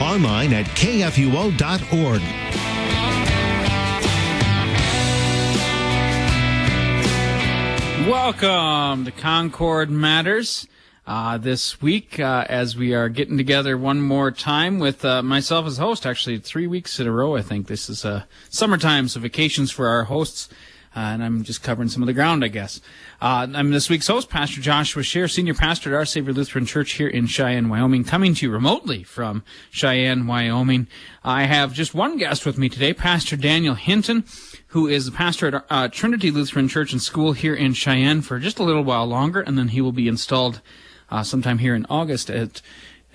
[0.00, 2.22] online at kfuo.org.
[8.08, 10.66] Welcome to Concord Matters.
[11.06, 15.66] Uh, this week, uh, as we are getting together one more time with uh, myself
[15.66, 17.66] as host, actually three weeks in a row, I think.
[17.66, 20.48] This is uh, summertime, so vacations for our hosts.
[20.96, 22.80] Uh, and I'm just covering some of the ground, I guess.
[23.20, 26.92] Uh, I'm this week's host, Pastor Joshua Scheer, Senior Pastor at Our Savior Lutheran Church
[26.92, 30.86] here in Cheyenne, Wyoming, coming to you remotely from Cheyenne, Wyoming.
[31.24, 34.24] I have just one guest with me today, Pastor Daniel Hinton,
[34.68, 38.38] who is the pastor at uh, Trinity Lutheran Church and School here in Cheyenne for
[38.38, 40.60] just a little while longer, and then he will be installed
[41.10, 42.62] uh, sometime here in August at,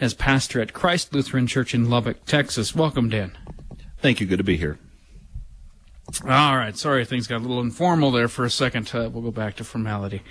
[0.02, 2.76] as pastor at Christ Lutheran Church in Lubbock, Texas.
[2.76, 3.38] Welcome, Dan.
[4.00, 4.28] Thank you.
[4.28, 4.80] Good to be here.
[6.26, 6.76] All right.
[6.76, 8.90] Sorry, things got a little informal there for a second.
[8.94, 10.22] Uh, we'll go back to formality.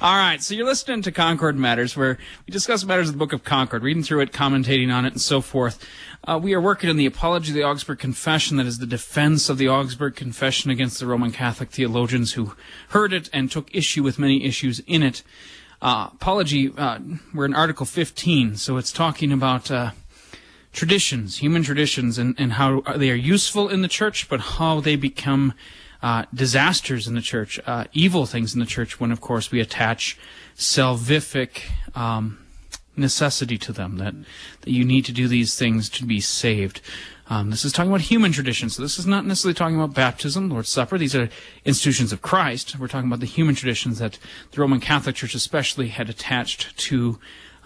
[0.00, 0.42] All right.
[0.42, 3.82] So you're listening to Concord Matters, where we discuss matters of the Book of Concord,
[3.82, 5.86] reading through it, commentating on it, and so forth.
[6.24, 9.48] Uh, we are working in the Apology of the Augsburg Confession, that is the defense
[9.48, 12.54] of the Augsburg Confession against the Roman Catholic theologians who
[12.88, 15.22] heard it and took issue with many issues in it.
[15.80, 16.98] Uh, apology, uh,
[17.32, 19.92] we're in Article 15, so it's talking about uh,
[20.78, 24.94] traditions, human traditions, and, and how they are useful in the church, but how they
[24.94, 25.52] become
[26.02, 29.60] uh, disasters in the church, uh, evil things in the church, when, of course, we
[29.60, 30.16] attach
[30.56, 31.62] salvific
[31.96, 32.38] um,
[32.96, 34.14] necessity to them, that,
[34.60, 36.80] that you need to do these things to be saved.
[37.28, 38.76] Um, this is talking about human traditions.
[38.76, 40.96] So this is not necessarily talking about baptism, Lord's Supper.
[40.96, 41.28] These are
[41.64, 42.78] institutions of Christ.
[42.78, 44.16] We're talking about the human traditions that
[44.52, 47.18] the Roman Catholic Church especially had attached to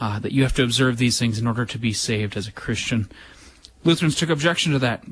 [0.03, 2.53] uh, that you have to observe these things in order to be saved as a
[2.53, 3.09] Christian.
[3.85, 5.05] Lutherans took objection to that.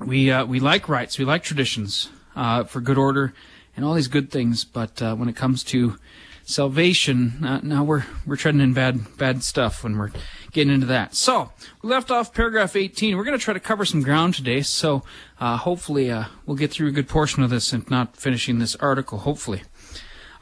[0.00, 3.32] We uh, we like rites, we like traditions uh, for good order
[3.76, 5.98] and all these good things, but uh, when it comes to
[6.42, 10.10] salvation, uh, now we're we're treading in bad bad stuff when we're
[10.50, 11.14] getting into that.
[11.14, 13.16] So we left off paragraph 18.
[13.16, 15.04] We're going to try to cover some ground today, so
[15.38, 16.12] uh, hopefully
[16.44, 19.18] we'll get through a good portion of this and not finishing this article.
[19.18, 19.62] Hopefully.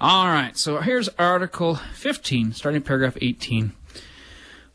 [0.01, 3.73] All right, so here's Article 15, starting paragraph 18.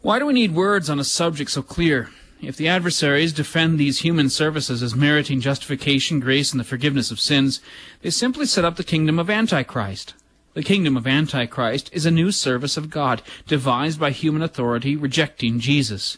[0.01, 2.09] Why do we need words on a subject so clear?
[2.39, 7.19] If the adversaries defend these human services as meriting justification, grace, and the forgiveness of
[7.19, 7.61] sins,
[8.03, 10.13] they simply set up the kingdom of Antichrist.
[10.53, 15.59] The kingdom of Antichrist is a new service of God, devised by human authority, rejecting
[15.59, 16.17] Jesus,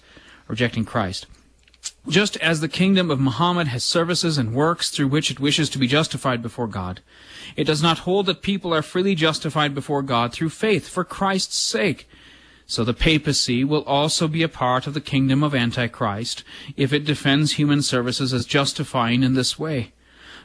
[0.50, 1.26] rejecting Christ.
[2.06, 5.78] Just as the kingdom of Muhammad has services and works through which it wishes to
[5.78, 7.00] be justified before God,
[7.56, 11.56] it does not hold that people are freely justified before God through faith for Christ's
[11.56, 12.09] sake.
[12.70, 16.44] So the papacy will also be a part of the kingdom of Antichrist
[16.78, 19.94] if it defends human services as justifying in this way.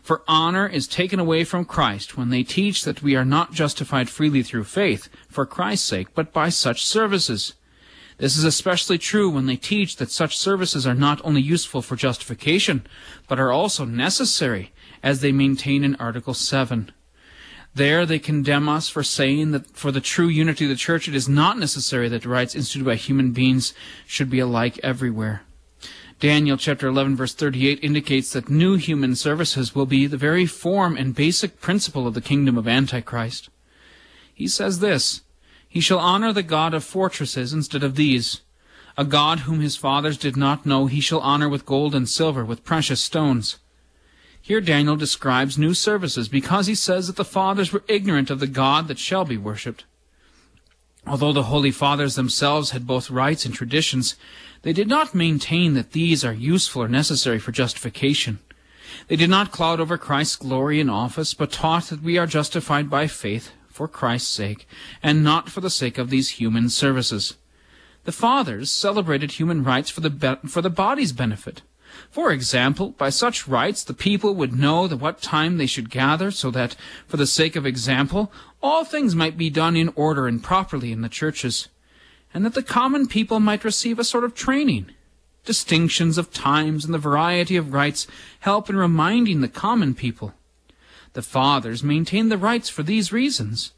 [0.03, 4.09] For honor is taken away from Christ when they teach that we are not justified
[4.09, 7.53] freely through faith, for Christ's sake, but by such services.
[8.17, 11.95] This is especially true when they teach that such services are not only useful for
[11.95, 12.87] justification,
[13.29, 16.91] but are also necessary, as they maintain in Article 7.
[17.75, 21.15] There they condemn us for saying that for the true unity of the church it
[21.15, 23.75] is not necessary that the rites instituted by human beings
[24.07, 25.43] should be alike everywhere.
[26.21, 30.97] Daniel chapter 11 verse 38 indicates that new human services will be the very form
[30.97, 33.51] and basic principle of the kingdom of Antichrist.
[34.33, 35.23] He says this,
[35.69, 38.41] He shall honor the God of fortresses instead of these.
[38.97, 42.45] A God whom his fathers did not know he shall honor with gold and silver,
[42.45, 43.59] with precious stones.
[44.47, 48.47] Here Daniel describes new services because he says that the fathers were ignorant of the
[48.47, 49.85] God that shall be worshipped.
[51.07, 54.17] Although the Holy Fathers themselves had both rites and traditions,
[54.61, 58.39] they did not maintain that these are useful or necessary for justification.
[59.09, 62.91] They did not cloud over Christ's glory and office, but taught that we are justified
[62.91, 64.69] by faith for Christ's sake,
[65.03, 67.39] and not for the sake of these human services.
[68.05, 71.63] The Fathers celebrated human rites for the, for the body's benefit.
[72.15, 76.31] For example, by such rites the people would know at what time they should gather,
[76.31, 76.77] so that,
[77.09, 78.31] for the sake of example,
[78.63, 81.67] all things might be done in order and properly in the churches,
[82.33, 84.93] and that the common people might receive a sort of training.
[85.45, 88.07] Distinctions of times and the variety of rites
[88.39, 90.35] help in reminding the common people.
[91.15, 93.73] The fathers maintained the rites for these reasons.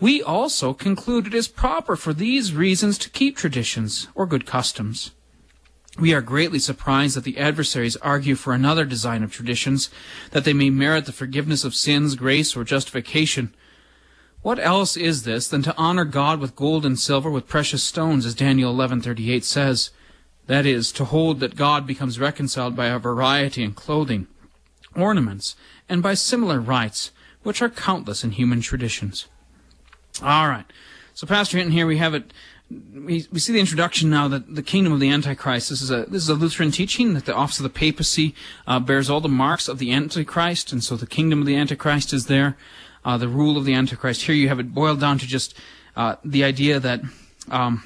[0.00, 5.12] We also conclude it is proper for these reasons to keep traditions or good customs.
[5.98, 9.90] We are greatly surprised that the adversaries argue for another design of traditions,
[10.30, 13.52] that they may merit the forgiveness of sins, grace, or justification.
[14.42, 18.24] What else is this than to honor God with gold and silver, with precious stones,
[18.24, 19.90] as Daniel 11:38 says?
[20.46, 24.28] That is, to hold that God becomes reconciled by a variety in clothing,
[24.94, 25.56] ornaments,
[25.88, 27.10] and by similar rites,
[27.42, 29.26] which are countless in human traditions.
[30.22, 30.64] All right.
[31.12, 32.32] So, Pastor Hinton, here we have it.
[32.70, 35.70] We, we see the introduction now that the kingdom of the Antichrist.
[35.70, 38.34] This is a this is a Lutheran teaching that the office of the papacy
[38.66, 42.12] uh, bears all the marks of the Antichrist, and so the kingdom of the Antichrist
[42.12, 42.58] is there.
[43.04, 44.22] Uh, the rule of the Antichrist.
[44.22, 45.54] Here you have it boiled down to just
[45.96, 47.00] uh, the idea that
[47.50, 47.84] um,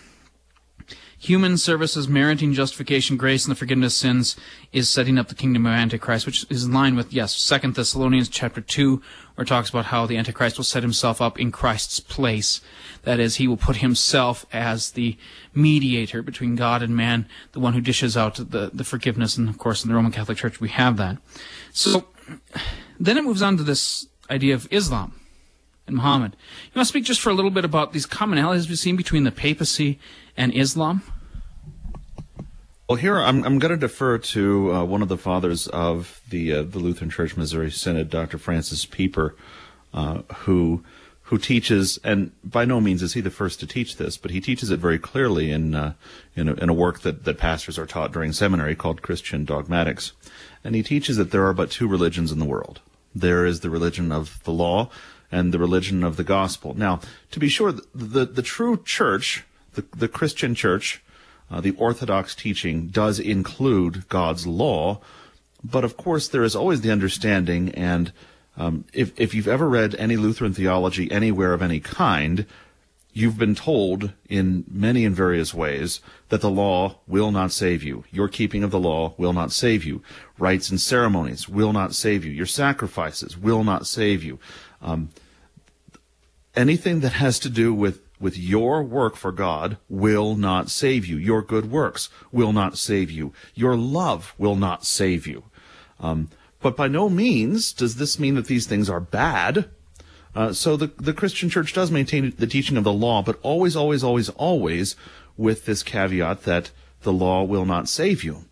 [1.22, 4.36] human services meriting justification, grace, and the forgiveness of sins
[4.72, 8.28] is setting up the kingdom of Antichrist, which is in line with, yes, Second Thessalonians
[8.28, 9.00] chapter 2,
[9.38, 12.60] it talks about how the Antichrist will set himself up in Christ's place.
[13.02, 15.16] That is, he will put himself as the
[15.54, 19.36] mediator between God and man, the one who dishes out the, the forgiveness.
[19.36, 21.18] And of course, in the Roman Catholic Church, we have that.
[21.72, 22.04] So,
[23.00, 25.14] then it moves on to this idea of Islam
[25.86, 26.36] and Muhammad.
[26.66, 29.24] You want to speak just for a little bit about these commonalities we've seen between
[29.24, 29.98] the papacy
[30.36, 31.02] and Islam?
[32.92, 36.52] Well, here I'm, I'm going to defer to uh, one of the fathers of the
[36.52, 38.36] uh, the Lutheran Church Missouri Synod, Dr.
[38.36, 39.34] Francis Pieper,
[39.94, 40.84] uh, who
[41.22, 44.42] who teaches, and by no means is he the first to teach this, but he
[44.42, 45.94] teaches it very clearly in uh,
[46.36, 50.12] in a, in, a, work that, that pastors are taught during seminary called Christian Dogmatics,
[50.62, 52.82] and he teaches that there are but two religions in the world.
[53.14, 54.90] There is the religion of the law
[55.30, 56.74] and the religion of the gospel.
[56.74, 57.00] Now,
[57.30, 61.01] to be sure, the the, the true church, the the Christian church
[61.52, 65.00] uh, the Orthodox teaching does include God's law,
[65.62, 68.12] but of course there is always the understanding, and
[68.56, 72.46] um, if, if you've ever read any Lutheran theology anywhere of any kind,
[73.12, 76.00] you've been told in many and various ways
[76.30, 78.04] that the law will not save you.
[78.10, 80.02] Your keeping of the law will not save you.
[80.38, 82.32] Rites and ceremonies will not save you.
[82.32, 84.38] Your sacrifices will not save you.
[84.80, 85.10] Um,
[86.54, 91.16] anything that has to do with with your work for God will not save you.
[91.16, 93.32] Your good works will not save you.
[93.54, 95.44] Your love will not save you.
[96.00, 96.30] Um,
[96.60, 99.68] but by no means does this mean that these things are bad.
[100.34, 103.76] Uh, so the, the Christian church does maintain the teaching of the law, but always,
[103.76, 104.96] always, always, always
[105.36, 106.70] with this caveat that
[107.02, 108.44] the law will not save you.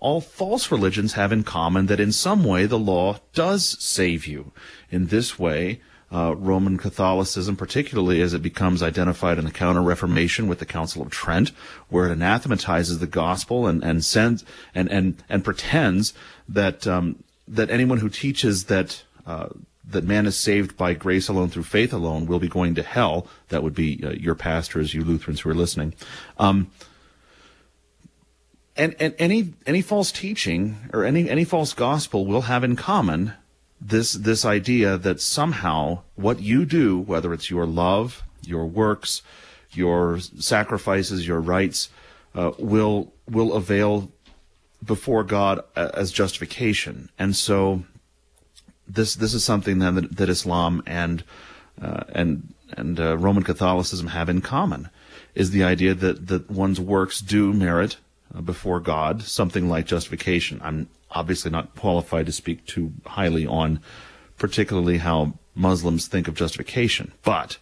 [0.00, 4.50] All false religions have in common that in some way the law does save you.
[4.90, 5.80] In this way,
[6.12, 11.02] uh, Roman Catholicism, particularly as it becomes identified in the Counter Reformation with the Council
[11.02, 11.52] of Trent,
[11.88, 14.44] where it anathematizes the gospel and and sends
[14.74, 16.12] and and and pretends
[16.48, 19.48] that um, that anyone who teaches that uh,
[19.84, 23.26] that man is saved by grace alone through faith alone will be going to hell.
[23.48, 25.94] That would be uh, your pastors, you Lutherans who are listening.
[26.38, 26.70] Um,
[28.76, 33.34] and, and any any false teaching or any any false gospel will have in common
[33.84, 39.22] this this idea that somehow what you do, whether it's your love, your works,
[39.72, 41.90] your sacrifices, your rites,
[42.34, 44.10] uh, will will avail
[44.84, 47.10] before God as justification.
[47.18, 47.82] And so
[48.86, 51.24] this this is something that that Islam and
[51.80, 54.90] uh, and and uh, Roman Catholicism have in common
[55.34, 57.96] is the idea that that one's works do merit
[58.34, 60.60] uh, before God something like justification.
[60.62, 63.80] I'm obviously not qualified to speak too highly on
[64.38, 67.58] particularly how Muslims think of justification, but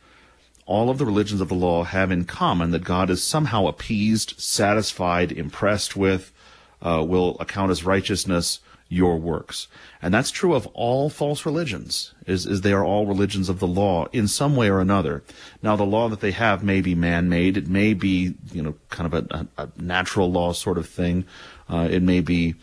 [0.64, 4.40] all of the religions of the law have in common that God is somehow appeased,
[4.40, 6.32] satisfied, impressed with,
[6.80, 9.68] uh, will account as righteousness your works.
[10.00, 13.66] And that's true of all false religions, is, is they are all religions of the
[13.66, 15.22] law in some way or another.
[15.62, 17.56] Now, the law that they have may be man-made.
[17.56, 21.24] It may be, you know, kind of a, a, natural law sort of thing.
[21.68, 22.56] Uh, it may be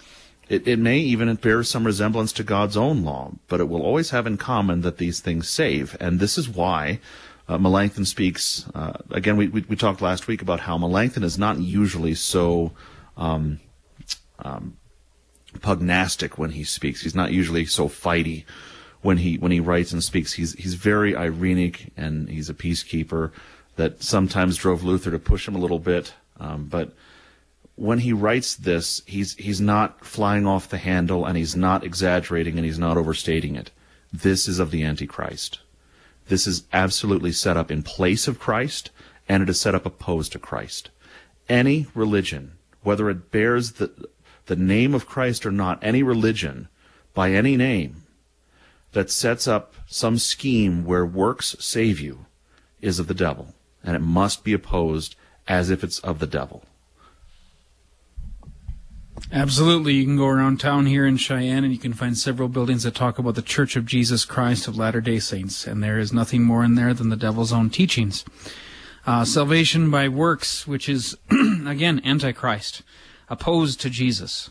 [0.49, 4.11] it, it may even bear some resemblance to God's own law, but it will always
[4.11, 5.97] have in common that these things save.
[5.99, 6.99] And this is why
[7.47, 8.65] uh, Melanchthon speaks.
[8.73, 12.71] Uh, again, we, we, we, talked last week about how Melanchthon is not usually so
[13.15, 13.59] um,
[14.39, 14.77] um,
[15.61, 17.01] pugnastic when he speaks.
[17.01, 18.45] He's not usually so fighty
[19.01, 20.33] when he when he writes and speaks.
[20.33, 23.31] He's he's very irenic and he's a peacekeeper
[23.75, 26.93] that sometimes drove Luther to push him a little bit, um, but
[27.77, 32.57] when he writes this, he's he's not flying off the handle and he's not exaggerating
[32.57, 33.69] and he's not overstating it.
[34.11, 35.59] This is of the Antichrist.
[36.27, 38.89] This is absolutely set up in place of Christ
[39.29, 40.89] and it is set up opposed to Christ.
[41.47, 44.09] Any religion, whether it bears the
[44.47, 46.69] the name of Christ or not, any religion
[47.13, 48.03] by any name
[48.93, 52.25] that sets up some scheme where works save you
[52.81, 53.53] is of the devil,
[53.83, 55.15] and it must be opposed
[55.47, 56.63] as if it's of the devil.
[59.31, 59.93] Absolutely.
[59.93, 62.95] You can go around town here in Cheyenne and you can find several buildings that
[62.95, 66.43] talk about the Church of Jesus Christ of Latter day Saints, and there is nothing
[66.43, 68.23] more in there than the devil's own teachings.
[69.05, 71.17] Uh, salvation by works, which is,
[71.65, 72.83] again, Antichrist,
[73.29, 74.49] opposed to Jesus.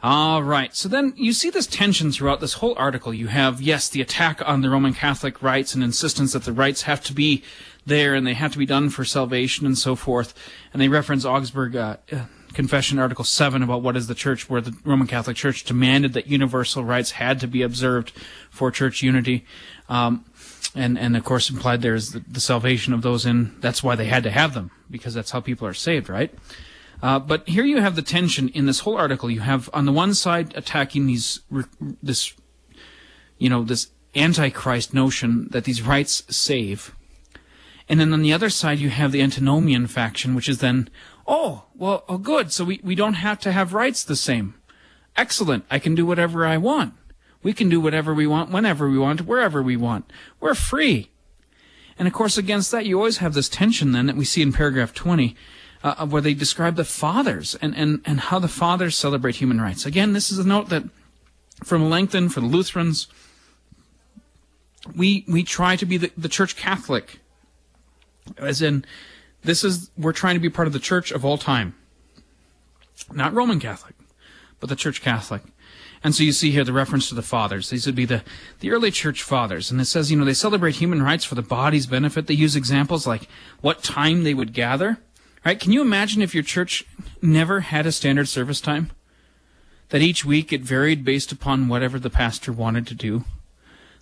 [0.00, 0.74] All right.
[0.76, 3.12] So then you see this tension throughout this whole article.
[3.12, 6.82] You have, yes, the attack on the Roman Catholic rites and insistence that the rites
[6.82, 7.42] have to be
[7.86, 10.34] there and they have to be done for salvation and so forth.
[10.72, 11.96] And they reference Augsburg uh
[12.54, 16.26] Confession, Article 7, about what is the church, where the Roman Catholic Church demanded that
[16.26, 18.12] universal rites had to be observed
[18.50, 19.44] for church unity.
[19.88, 20.24] Um,
[20.74, 23.94] and, and of course implied there is the, the salvation of those in, that's why
[23.94, 26.32] they had to have them, because that's how people are saved, right?
[27.02, 29.30] Uh, but here you have the tension in this whole article.
[29.30, 31.40] You have on the one side attacking these
[32.02, 32.32] this
[33.36, 36.94] you know this antichrist notion that these rites save,
[37.90, 40.88] and then on the other side you have the antinomian faction, which is then
[41.26, 44.54] oh well oh good so we, we don't have to have rites the same.
[45.16, 46.94] Excellent, I can do whatever I want.
[47.42, 50.10] We can do whatever we want, whenever we want, wherever we want.
[50.40, 51.10] We're free.
[51.98, 54.52] And of course, against that, you always have this tension then that we see in
[54.52, 55.36] paragraph 20
[55.84, 59.84] uh, where they describe the fathers and, and, and how the fathers celebrate human rites.
[59.84, 60.84] Again, this is a note that
[61.62, 63.06] from Melanchthon, for the Lutherans,
[64.96, 67.20] we, we try to be the, the church Catholic.
[68.38, 68.86] As in,
[69.44, 71.74] this is, we're trying to be part of the church of all time.
[73.12, 73.94] Not Roman Catholic,
[74.60, 75.42] but the church Catholic.
[76.02, 77.70] And so you see here the reference to the fathers.
[77.70, 78.22] These would be the,
[78.60, 79.70] the early church fathers.
[79.70, 82.26] And it says, you know, they celebrate human rites for the body's benefit.
[82.26, 83.28] They use examples like
[83.60, 84.98] what time they would gather
[85.44, 85.60] Right?
[85.60, 86.84] Can you imagine if your church
[87.20, 88.90] never had a standard service time?
[89.90, 93.24] That each week it varied based upon whatever the pastor wanted to do?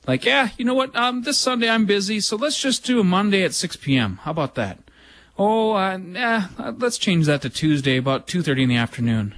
[0.06, 0.94] Like, yeah, you know what?
[0.94, 4.20] Um, this Sunday I'm busy, so let's just do a Monday at 6 p.m.
[4.22, 4.78] How about that?
[5.44, 6.46] Oh, uh, yeah,
[6.78, 9.34] let's change that to Tuesday about 2.30 in the afternoon.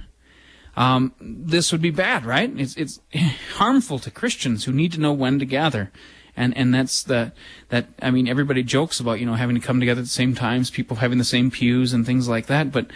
[0.77, 2.51] Um, this would be bad, right?
[2.55, 2.99] It's, it's
[3.55, 5.91] harmful to Christians who need to know when to gather
[6.37, 7.31] and and that's the
[7.69, 10.35] that I mean everybody jokes about you know having to come together at the same
[10.35, 12.87] times, people having the same pews and things like that, but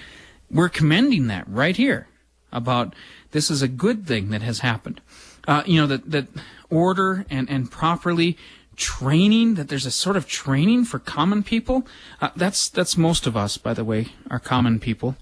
[0.51, 2.07] we're commending that right here
[2.51, 2.93] about
[3.31, 4.99] this is a good thing that has happened.
[5.47, 6.27] Uh, you know that that
[6.69, 8.37] order and and properly
[8.79, 11.85] training that there's a sort of training for common people.
[12.19, 15.15] Uh, that's that's most of us, by the way, are common people.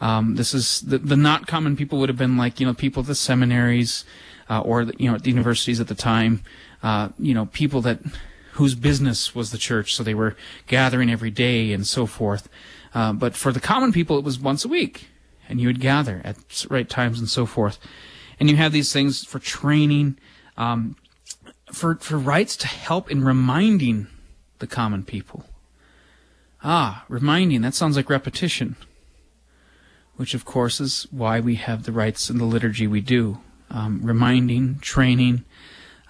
[0.00, 3.02] Um, this is the, the not common people would have been like you know people
[3.02, 4.04] at the seminaries
[4.50, 6.42] uh, or the, you know at the universities at the time
[6.82, 7.98] uh, you know, people that
[8.52, 10.36] whose business was the church, so they were
[10.66, 12.48] gathering every day and so forth.
[12.94, 15.08] Uh, but for the common people, it was once a week,
[15.48, 16.36] and you would gather at
[16.70, 17.78] right times and so forth.
[18.38, 20.16] And you have these things for training,
[20.56, 20.96] um,
[21.76, 24.06] for for rites to help in reminding
[24.60, 25.44] the common people.
[26.64, 27.60] Ah, reminding.
[27.60, 28.76] That sounds like repetition.
[30.16, 33.38] Which, of course, is why we have the rites in the liturgy we do.
[33.70, 35.44] Um, reminding, training.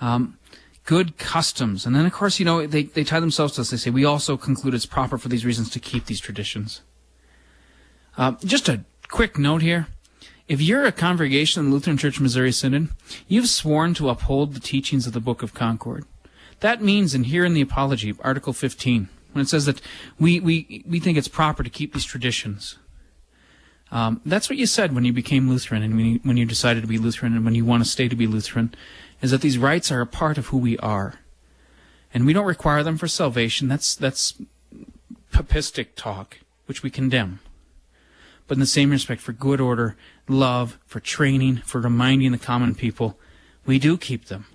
[0.00, 0.38] Um,
[0.84, 1.84] good customs.
[1.84, 3.70] And then, of course, you know, they, they tie themselves to us.
[3.70, 6.82] They say, we also conclude it's proper for these reasons to keep these traditions.
[8.16, 9.88] Uh, just a quick note here.
[10.48, 12.90] If you're a congregation in the Lutheran Church Missouri Synod,
[13.26, 16.04] you've sworn to uphold the teachings of the Book of Concord.
[16.60, 19.80] That means, and here in the Apology, Article 15, when it says that
[20.20, 22.78] we, we, we think it's proper to keep these traditions.
[23.90, 26.82] Um, that's what you said when you became Lutheran and when you, when you decided
[26.82, 28.72] to be Lutheran and when you want to stay to be Lutheran
[29.20, 31.20] is that these rites are a part of who we are.
[32.14, 33.68] And we don't require them for salvation.
[33.68, 34.34] That's, that's
[35.32, 37.40] papistic talk, which we condemn.
[38.46, 39.96] But in the same respect, for good order,
[40.28, 43.18] love, for training, for reminding the common people,
[43.64, 44.46] we do keep them.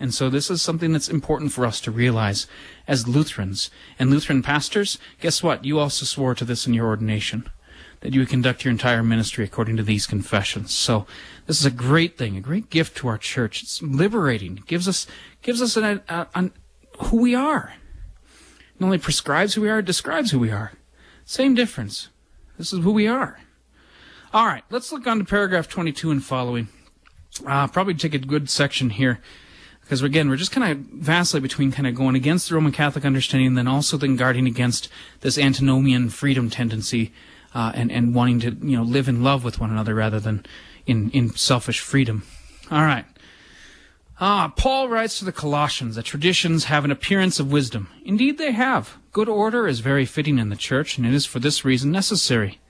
[0.00, 2.46] And so this is something that's important for us to realize
[2.86, 3.70] as Lutherans.
[3.98, 5.64] And Lutheran pastors, guess what?
[5.64, 7.48] You also swore to this in your ordination
[8.00, 10.74] that you would conduct your entire ministry according to these confessions.
[10.74, 11.06] So
[11.46, 13.62] this is a great thing, a great gift to our church.
[13.62, 14.58] It's liberating.
[14.58, 15.06] It gives us
[15.40, 16.52] gives us an, a, an,
[16.98, 17.72] who we are.
[18.78, 20.72] Not only prescribes who we are, it describes who we are.
[21.24, 22.10] Same difference.
[22.58, 23.40] This is who we are.
[24.34, 26.66] All right, let's look on to paragraph 22 and following.
[27.46, 29.20] Uh, probably take a good section here
[29.80, 33.04] because again we're just kind of vastly between kind of going against the roman catholic
[33.04, 34.88] understanding and then also then guarding against
[35.20, 37.12] this antinomian freedom tendency
[37.54, 40.44] uh, and and wanting to you know live in love with one another rather than
[40.84, 42.24] in in selfish freedom.
[42.72, 43.04] All right.
[44.20, 47.88] Ah, Paul writes to the Colossians that traditions have an appearance of wisdom.
[48.04, 48.96] Indeed, they have.
[49.12, 52.60] Good order is very fitting in the church, and it is for this reason necessary.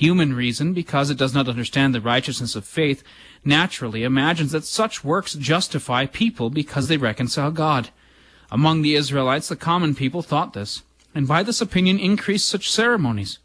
[0.00, 3.04] Human reason, because it does not understand the righteousness of faith,
[3.44, 7.90] naturally imagines that such works justify people because they reconcile God.
[8.50, 13.40] Among the Israelites, the common people thought this, and by this opinion increased such ceremonies.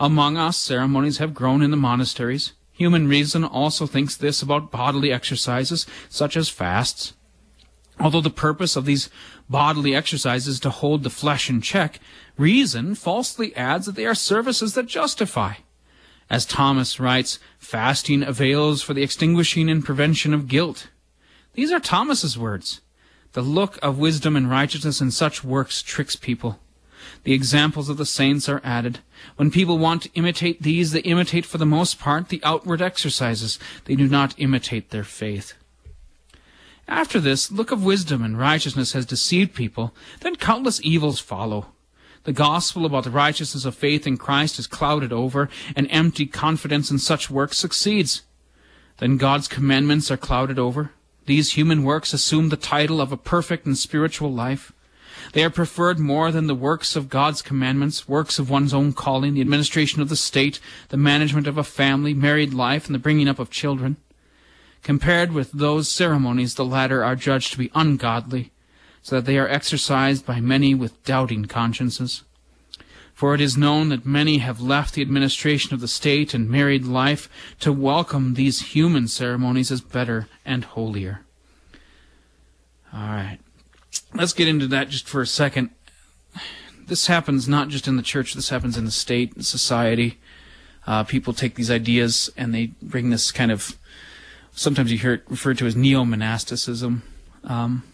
[0.00, 2.50] Among us, ceremonies have grown in the monasteries.
[2.72, 7.12] Human reason also thinks this about bodily exercises, such as fasts.
[8.00, 9.08] Although the purpose of these
[9.48, 12.00] bodily exercises is to hold the flesh in check,
[12.36, 15.54] reason falsely adds that they are services that justify.
[16.32, 20.88] As Thomas writes, fasting avails for the extinguishing and prevention of guilt.
[21.52, 22.80] These are Thomas's words.
[23.32, 26.58] The look of wisdom and righteousness in such works tricks people.
[27.24, 29.00] The examples of the saints are added.
[29.36, 33.58] When people want to imitate these, they imitate for the most part the outward exercises.
[33.84, 35.52] They do not imitate their faith.
[36.88, 41.72] After this, look of wisdom and righteousness has deceived people, then countless evils follow.
[42.24, 46.90] The gospel about the righteousness of faith in Christ is clouded over, and empty confidence
[46.90, 48.22] in such works succeeds.
[48.98, 50.92] Then God's commandments are clouded over.
[51.26, 54.72] These human works assume the title of a perfect and spiritual life.
[55.32, 59.34] They are preferred more than the works of God's commandments, works of one's own calling,
[59.34, 60.60] the administration of the state,
[60.90, 63.96] the management of a family, married life, and the bringing up of children.
[64.84, 68.51] Compared with those ceremonies, the latter are judged to be ungodly,
[69.02, 72.22] so that they are exercised by many with doubting consciences.
[73.12, 76.84] For it is known that many have left the administration of the state and married
[76.84, 77.28] life
[77.60, 81.20] to welcome these human ceremonies as better and holier.
[82.92, 83.38] All right.
[84.14, 85.70] Let's get into that just for a second.
[86.86, 90.18] This happens not just in the church, this happens in the state and society.
[90.86, 93.78] Uh, people take these ideas and they bring this kind of,
[94.52, 97.02] sometimes you hear it referred to as neo monasticism.
[97.44, 97.84] Um,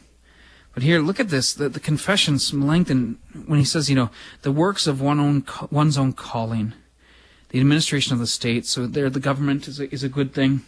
[0.78, 1.54] but here, look at this.
[1.54, 4.10] The, the confessions Melanchthon, when he says, you know,
[4.42, 6.72] the works of one own, one's own calling,
[7.48, 8.64] the administration of the state.
[8.64, 10.60] So there, the government is a, is a good thing,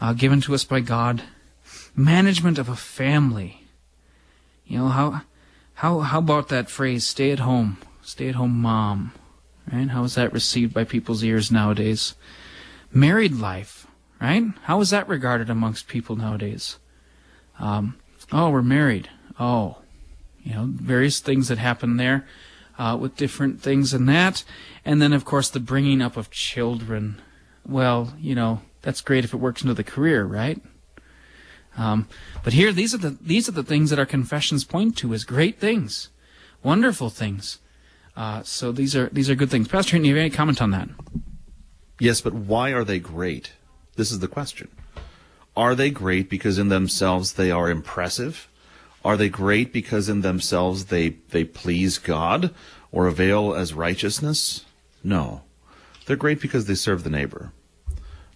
[0.00, 1.24] uh, given to us by God.
[1.96, 3.64] Management of a family.
[4.64, 5.22] You know how,
[5.74, 7.04] how, how about that phrase?
[7.04, 9.10] Stay at home, stay at home, mom.
[9.72, 9.88] Right?
[9.88, 12.14] How is that received by people's ears nowadays?
[12.92, 13.88] Married life,
[14.20, 14.44] right?
[14.66, 16.78] How is that regarded amongst people nowadays?
[17.58, 17.96] Um,
[18.30, 19.78] oh, we're married oh,
[20.42, 22.26] you know, various things that happen there
[22.78, 24.44] uh, with different things and that.
[24.84, 27.20] And then, of course, the bringing up of children.
[27.66, 30.60] Well, you know, that's great if it works into the career, right?
[31.76, 32.08] Um,
[32.44, 35.24] but here, these are the these are the things that our confessions point to as
[35.24, 36.10] great things,
[36.62, 37.60] wonderful things.
[38.14, 39.68] Uh, so these are these are good things.
[39.68, 40.88] Pastor, do you have any comment on that?
[41.98, 43.52] Yes, but why are they great?
[43.96, 44.68] This is the question.
[45.56, 48.48] Are they great because in themselves they are impressive?
[49.04, 52.54] Are they great because in themselves they, they please God
[52.90, 54.64] or avail as righteousness?
[55.02, 55.42] No.
[56.06, 57.52] They're great because they serve the neighbor.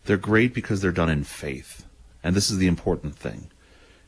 [0.04, 1.84] They're great because they're done in faith.
[2.22, 3.50] And this is the important thing.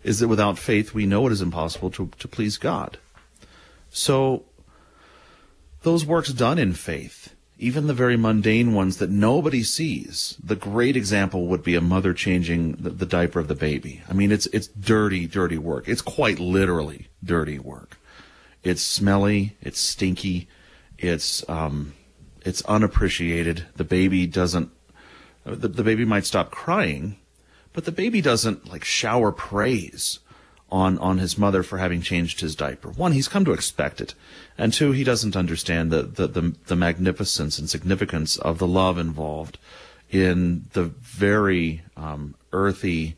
[0.03, 2.99] Is that without faith we know it is impossible to, to please God.
[3.90, 4.44] So
[5.83, 10.37] those works done in faith even the very mundane ones that nobody sees.
[10.42, 14.03] The great example would be a mother changing the, the, diaper of the baby.
[14.09, 15.88] I mean, it's it's dirty, dirty work.
[15.88, 17.99] It's quite literally dirty work.
[18.62, 19.57] It's smelly.
[19.61, 20.49] It's stinky.
[20.99, 21.94] It's um,
[22.42, 23.66] it's unappreciated.
[23.77, 24.71] The baby doesn't.
[25.44, 27.16] The, the baby might stop crying,
[27.73, 30.21] but the baby doesn't like shower praise
[30.70, 32.90] on on his mother for having changed his diaper.
[32.90, 34.14] One, he's come to expect it,
[34.57, 38.98] and two, he doesn't understand the the the, the magnificence and significance of the love
[38.98, 39.59] involved
[40.11, 43.16] in the very um, earthy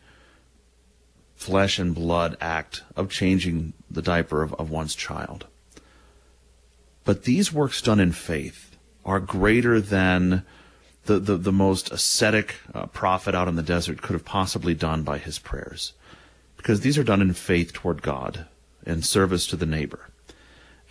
[1.34, 5.46] flesh and blood act of changing the diaper of, of one's child.
[7.04, 10.44] But these works done in faith are greater than
[11.06, 15.02] the, the, the most ascetic uh, prophet out in the desert could have possibly done
[15.02, 15.94] by his prayers
[16.60, 18.44] because these are done in faith toward God
[18.84, 20.10] and service to the neighbor.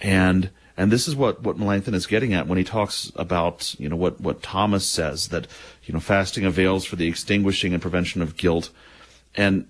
[0.02, 3.88] And and this is what, what Melanchthon is getting at when he talks about, you
[3.90, 5.46] know, what, what Thomas says, that,
[5.84, 8.70] you know, fasting avails for the extinguishing and prevention of guilt.
[9.36, 9.68] And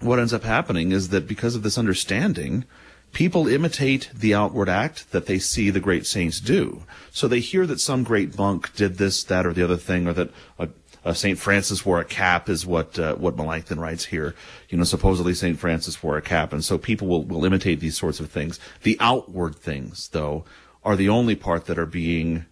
[0.00, 2.64] what ends up happening is that because of this understanding,
[3.12, 6.82] people imitate the outward act that they see the great saints do.
[7.12, 10.12] So they hear that some great monk did this, that, or the other thing, or
[10.14, 10.68] that a,
[11.04, 14.34] uh, Saint Francis wore a cap, is what uh, what Melanchthon writes here.
[14.68, 17.96] You know, supposedly Saint Francis wore a cap, and so people will will imitate these
[17.96, 18.58] sorts of things.
[18.82, 20.44] The outward things, though,
[20.82, 22.46] are the only part that are being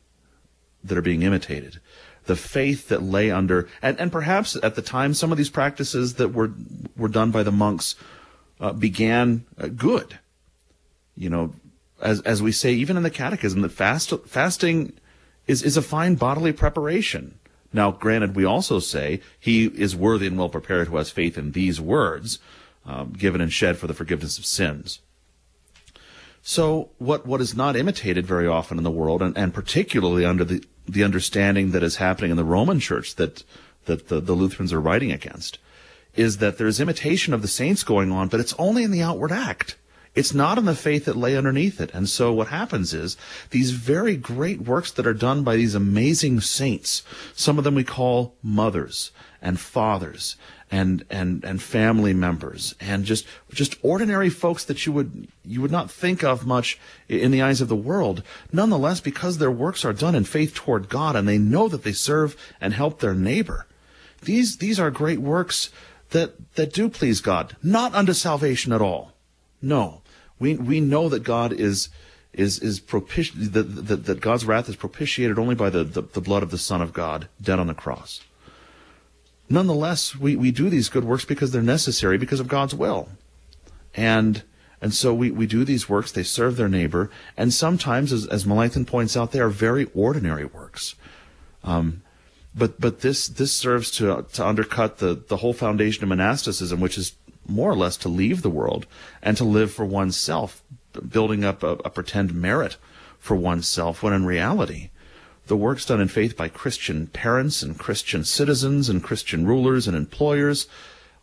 [0.85, 1.81] that are being imitated.
[2.25, 6.15] The faith that lay under, and, and perhaps at the time, some of these practices
[6.15, 6.53] that were
[6.97, 7.97] were done by the monks
[8.61, 10.19] uh, began uh, good.
[11.17, 11.55] You know,
[12.01, 14.93] as as we say, even in the Catechism, that fast fasting
[15.47, 17.39] is is a fine bodily preparation.
[17.73, 21.53] Now, granted, we also say he is worthy and well prepared who has faith in
[21.53, 22.39] these words,
[22.85, 25.01] um, given and shed for the forgiveness of sins.
[26.43, 30.45] So, what, what is not imitated very often in the world, and, and particularly under
[30.45, 33.45] the, the understanding that is happening in the Roman Church, that
[33.87, 35.59] that the, the Lutherans are writing against
[36.15, 39.33] is that there's imitation of the saints going on, but it's only in the outward
[39.33, 39.77] act.
[40.15, 41.91] It's not in the faith that lay underneath it.
[41.95, 43.17] And so what happens is
[43.51, 47.03] these very great works that are done by these amazing saints,
[47.35, 50.37] some of them we call mothers and fathers
[50.71, 55.71] and and and family members and just just ordinary folks that you would you would
[55.71, 58.23] not think of much in the eyes of the world.
[58.53, 61.93] Nonetheless because their works are done in faith toward God and they know that they
[61.93, 63.67] serve and help their neighbor
[64.23, 65.71] these these are great works
[66.11, 67.57] that that do please God.
[67.63, 69.13] Not unto salvation at all.
[69.61, 70.02] No
[70.43, 71.89] we we know that God is
[72.33, 76.21] is is propiti- that, that, that God's wrath is propitiated only by the, the, the
[76.21, 78.21] blood of the Son of God dead on the cross
[79.53, 83.09] nonetheless, we, we do these good works because they're necessary because of God's will.
[83.95, 84.43] And
[84.81, 88.45] and so we, we do these works, they serve their neighbor, and sometimes, as, as
[88.45, 90.97] Melanchthon points out, they are very ordinary works.
[91.63, 92.03] Um,
[92.53, 96.99] but but this this serves to to undercut the, the whole foundation of monasticism, which
[96.99, 97.15] is
[97.47, 98.87] more or less to leave the world
[99.23, 100.63] and to live for oneself,
[101.09, 102.77] building up a, a pretend merit
[103.19, 104.91] for oneself, when in reality,
[105.47, 109.97] the works done in faith by Christian parents and Christian citizens and Christian rulers and
[109.97, 110.67] employers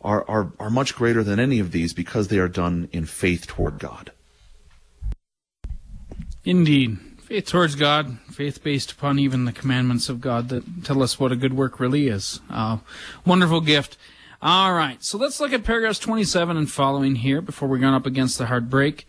[0.02, 3.46] are, are, are much greater than any of these because they are done in faith
[3.46, 4.12] toward God.
[6.44, 6.98] Indeed.
[7.22, 11.30] Faith towards God, faith based upon even the commandments of God that tell us what
[11.30, 12.40] a good work really is.
[12.50, 12.78] Uh,
[13.24, 13.96] wonderful gift.
[14.42, 18.06] All right, so let's look at paragraphs 27 and following here before we run up
[18.06, 19.06] against the hard break.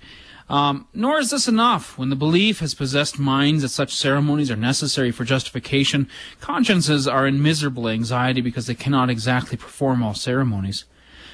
[0.49, 1.97] Um, nor is this enough.
[1.97, 6.09] When the belief has possessed minds that such ceremonies are necessary for justification,
[6.41, 10.83] consciences are in miserable anxiety because they cannot exactly perform all ceremonies.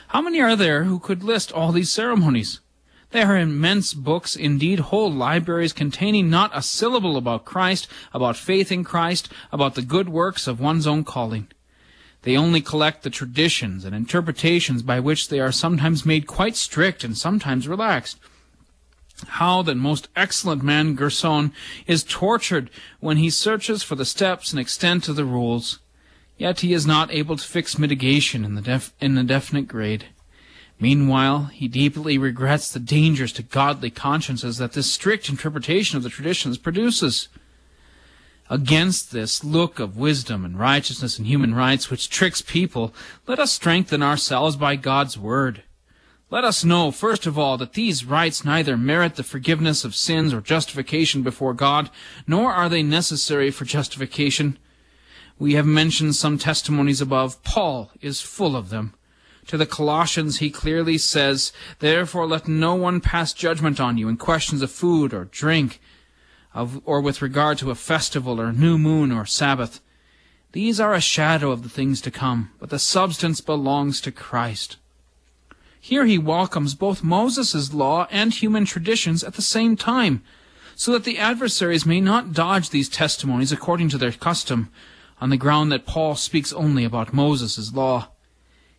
[0.10, 2.60] How many are there who could list all these ceremonies?
[3.10, 8.72] They are immense books, indeed whole libraries containing not a syllable about Christ, about faith
[8.72, 11.48] in Christ, about the good works of one's own calling.
[12.28, 17.06] They only collect the traditions and interpretations by which they are sometimes made quite strict
[17.06, 18.18] and sometimes relaxed
[19.40, 21.54] how that most excellent man Gerson
[21.86, 25.80] is tortured when he searches for the steps and extent of the rules,
[26.38, 30.08] yet he is not able to fix mitigation in the def- in the definite grade.
[30.82, 36.10] Meanwhile, he deeply regrets the dangers to godly consciences that this strict interpretation of the
[36.10, 37.30] traditions produces.
[38.50, 42.94] Against this look of wisdom and righteousness and human rites which tricks people,
[43.28, 45.64] let us strengthen ourselves by God's word.
[46.30, 50.34] Let us know, first of all, that these rites neither merit the forgiveness of sins
[50.34, 51.90] or justification before God,
[52.26, 54.58] nor are they necessary for justification.
[55.40, 57.42] We have mentioned some testimonies above.
[57.44, 58.94] Paul is full of them.
[59.48, 64.18] To the Colossians he clearly says, Therefore let no one pass judgment on you in
[64.18, 65.80] questions of food or drink,
[66.58, 69.80] of, or with regard to a festival or new moon or Sabbath.
[70.54, 74.78] These are a shadow of the things to come, but the substance belongs to Christ.
[75.80, 80.24] Here he welcomes both Moses' law and human traditions at the same time,
[80.76, 84.72] so that the adversaries may not dodge these testimonies according to their custom,
[85.22, 88.10] on the ground that Paul speaks only about Moses' law.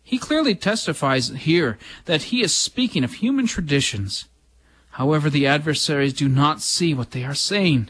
[0.03, 4.25] He clearly testifies here that he is speaking of human traditions.
[4.99, 7.87] However, the adversaries do not see what they are saying.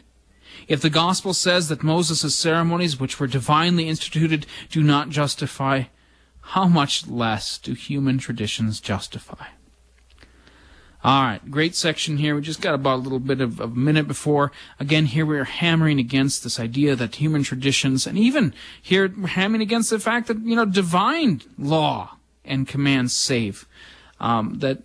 [0.68, 5.84] If the gospel says that Moses' ceremonies, which were divinely instituted, do not justify,
[6.40, 9.46] how much less do human traditions justify?
[11.02, 12.36] All right, great section here.
[12.36, 14.52] We just got about a little bit of, a minute before.
[14.78, 19.26] Again, here we are hammering against this idea that human traditions, and even here we're
[19.26, 23.66] hammering against the fact that you know divine law and commands save.
[24.20, 24.82] Um, that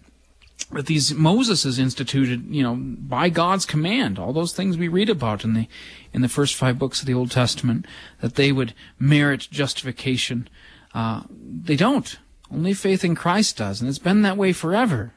[0.71, 4.17] that these Moses is instituted, you know, by God's command.
[4.17, 5.67] All those things we read about in the
[6.13, 7.85] in the first five books of the Old Testament,
[8.21, 10.49] that they would merit justification.
[10.93, 12.17] Uh, they don't.
[12.51, 15.13] Only faith in Christ does, and it's been that way forever.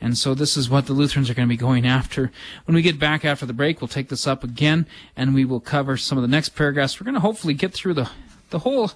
[0.00, 2.30] And so this is what the Lutherans are going to be going after.
[2.66, 5.60] When we get back after the break, we'll take this up again, and we will
[5.60, 7.00] cover some of the next paragraphs.
[7.00, 8.10] We're going to hopefully get through the
[8.50, 8.92] the whole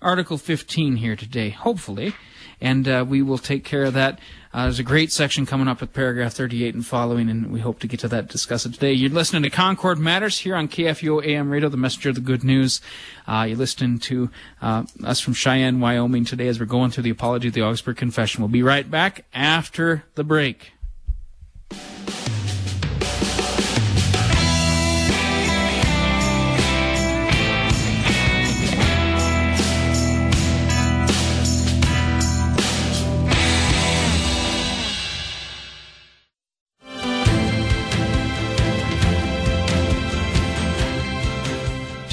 [0.00, 2.14] Article 15 here today, hopefully,
[2.62, 4.18] and uh, we will take care of that
[4.54, 7.78] uh, there's a great section coming up with paragraph 38 and following, and we hope
[7.78, 8.92] to get to that, discuss it today.
[8.92, 12.44] You're listening to Concord Matters here on KFUO AM Radio, the messenger of the good
[12.44, 12.82] news.
[13.26, 17.10] Uh, you're listening to uh, us from Cheyenne, Wyoming today as we're going through the
[17.10, 18.42] Apology of the Augsburg Confession.
[18.42, 20.72] We'll be right back after the break.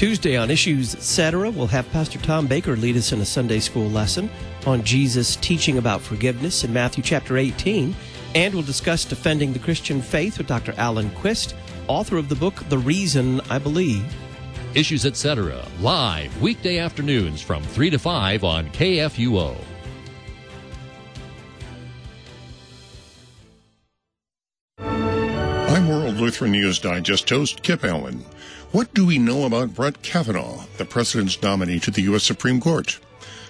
[0.00, 3.90] Tuesday on Issues Etc., we'll have Pastor Tom Baker lead us in a Sunday school
[3.90, 4.30] lesson
[4.64, 7.94] on Jesus teaching about forgiveness in Matthew chapter 18.
[8.34, 10.72] And we'll discuss defending the Christian faith with Dr.
[10.78, 11.54] Allen Quist,
[11.86, 14.10] author of the book The Reason I Believe.
[14.74, 15.62] Issues Etc.
[15.82, 19.54] live weekday afternoons from 3 to 5 on KFUO.
[24.78, 28.24] I'm World Lutheran News Digest host Kip Allen.
[28.72, 32.22] What do we know about Brett Kavanaugh, the president's nominee to the U.S.
[32.22, 33.00] Supreme Court?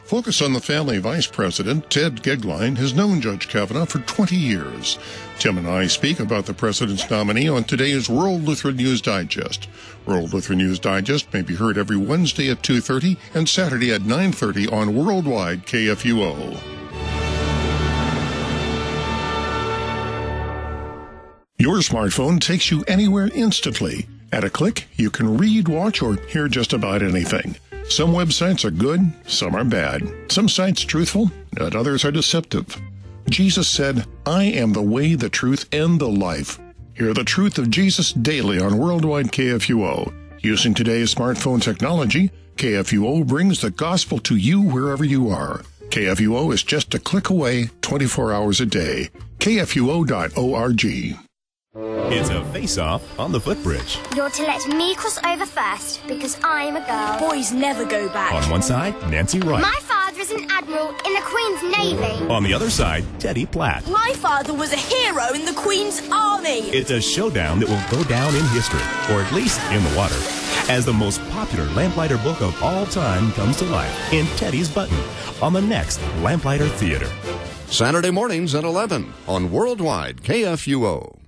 [0.03, 4.99] Focus on the Family Vice President, Tim Goeglein, has known Judge Kavanaugh for 20 years.
[5.39, 9.69] Tim and I speak about the president's nominee on today's World Lutheran News Digest.
[10.07, 14.73] World Lutheran News Digest may be heard every Wednesday at 2.30 and Saturday at 9.30
[14.73, 16.59] on Worldwide KFUO.
[21.59, 24.07] Your smartphone takes you anywhere instantly.
[24.33, 27.57] At a click, you can read, watch, or hear just about anything.
[27.89, 30.03] Some websites are good, some are bad.
[30.31, 32.81] Some sites truthful, and others are deceptive.
[33.29, 36.61] Jesus said, I am the way, the truth, and the life.
[36.95, 40.13] Hear the truth of Jesus daily on Worldwide KFUO.
[40.41, 45.63] Using today's smartphone technology, KFUO brings the gospel to you wherever you are.
[45.89, 49.11] KFUO is just a click away 24 hours a day.
[49.39, 51.30] KFUO.org.
[51.73, 53.97] It's a face-off on the footbridge.
[54.17, 57.31] You're to let me cross over first because I'm a girl.
[57.31, 58.33] Boys never go back.
[58.35, 59.63] On one side, Nancy Wright.
[59.63, 62.27] My father is an admiral in the Queen's Navy.
[62.29, 63.87] On the other side, Teddy Platt.
[63.89, 66.59] My father was a hero in the Queen's Army.
[66.71, 68.83] It's a showdown that will go down in history,
[69.15, 70.19] or at least in the water,
[70.69, 74.99] as the most popular lamplighter book of all time comes to life in Teddy's Button
[75.41, 77.09] on the next Lamplighter Theater.
[77.69, 81.20] Saturday mornings at 11 on Worldwide KFUO.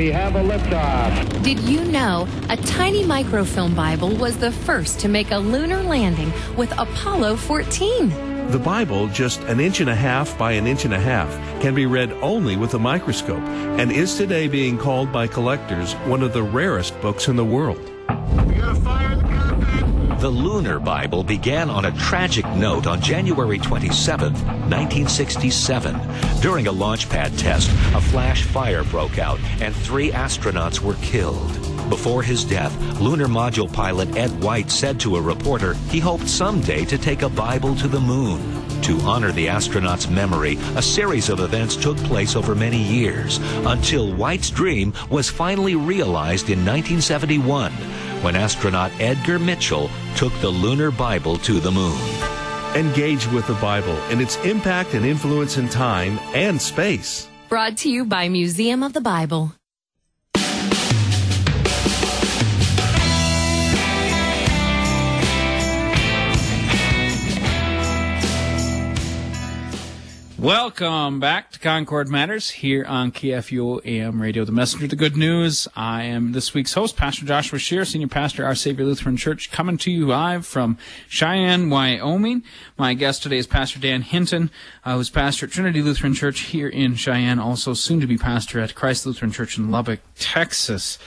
[0.00, 1.42] We have a liftoff.
[1.42, 6.32] Did you know a tiny microfilm Bible was the first to make a lunar landing
[6.56, 8.48] with Apollo 14?
[8.50, 11.28] The Bible, just an inch and a half by an inch and a half,
[11.60, 13.42] can be read only with a microscope
[13.78, 17.84] and is today being called by collectors one of the rarest books in the world.
[18.06, 19.39] The
[20.28, 25.98] Lunar Bible began on a tragic note on January 27, 1967.
[26.42, 31.50] During a launch pad test, a flash fire broke out and three astronauts were killed.
[31.88, 36.84] Before his death, lunar module pilot Ed White said to a reporter he hoped someday
[36.84, 38.40] to take a Bible to the moon.
[38.82, 44.12] To honor the astronauts' memory, a series of events took place over many years until
[44.12, 47.72] White's dream was finally realized in 1971
[48.22, 52.00] when astronaut Edgar Mitchell took the lunar Bible to the moon.
[52.74, 57.28] Engage with the Bible and its impact and influence in time and space.
[57.48, 59.52] Brought to you by Museum of the Bible.
[70.40, 75.14] Welcome back to Concord Matters here on KFUO AM Radio, the messenger of the good
[75.14, 75.68] news.
[75.76, 79.76] I am this week's host, Pastor Joshua Scheer, Senior Pastor, Our Savior Lutheran Church, coming
[79.76, 80.78] to you live from
[81.10, 82.42] Cheyenne, Wyoming.
[82.78, 84.50] My guest today is Pastor Dan Hinton,
[84.82, 88.60] uh, who's pastor at Trinity Lutheran Church here in Cheyenne, also soon to be pastor
[88.60, 90.98] at Christ Lutheran Church in Lubbock, Texas.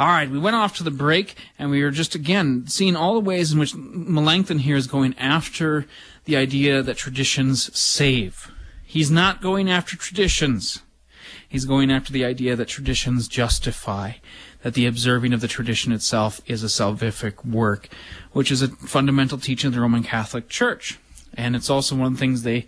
[0.00, 3.14] All right, we went off to the break, and we were just again seeing all
[3.14, 5.86] the ways in which Melanchthon here is going after
[6.24, 8.50] the idea that traditions save.
[8.90, 10.82] He's not going after traditions.
[11.48, 14.14] He's going after the idea that traditions justify,
[14.64, 17.88] that the observing of the tradition itself is a salvific work,
[18.32, 20.98] which is a fundamental teaching of the Roman Catholic Church.
[21.34, 22.66] And it's also one of the things they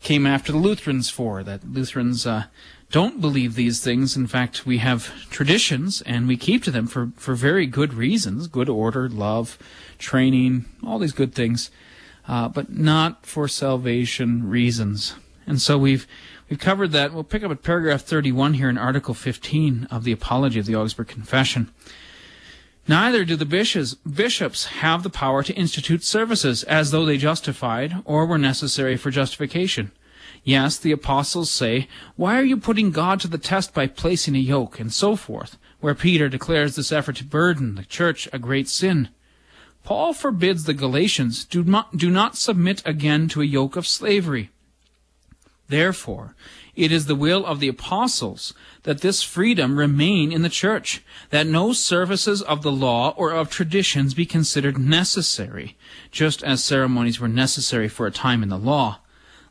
[0.00, 2.44] came after the Lutherans for, that Lutherans uh,
[2.90, 4.16] don't believe these things.
[4.16, 8.46] In fact, we have traditions and we keep to them for, for very good reasons
[8.46, 9.58] good order, love,
[9.98, 11.70] training, all these good things,
[12.26, 15.14] uh, but not for salvation reasons.
[15.48, 16.06] And so we've
[16.50, 17.14] we've covered that.
[17.14, 20.76] We'll pick up at paragraph 31 here in Article 15 of the Apology of the
[20.76, 21.72] Augsburg Confession.
[22.86, 27.96] Neither do the bishops, bishops have the power to institute services as though they justified
[28.04, 29.90] or were necessary for justification.
[30.44, 34.38] Yes, the apostles say, Why are you putting God to the test by placing a
[34.38, 38.68] yoke, and so forth, where Peter declares this effort to burden the church a great
[38.68, 39.08] sin.
[39.82, 44.50] Paul forbids the Galatians do not, do not submit again to a yoke of slavery.
[45.68, 46.34] Therefore,
[46.74, 48.54] it is the will of the apostles
[48.84, 53.50] that this freedom remain in the church, that no services of the law or of
[53.50, 55.76] traditions be considered necessary,
[56.10, 59.00] just as ceremonies were necessary for a time in the law,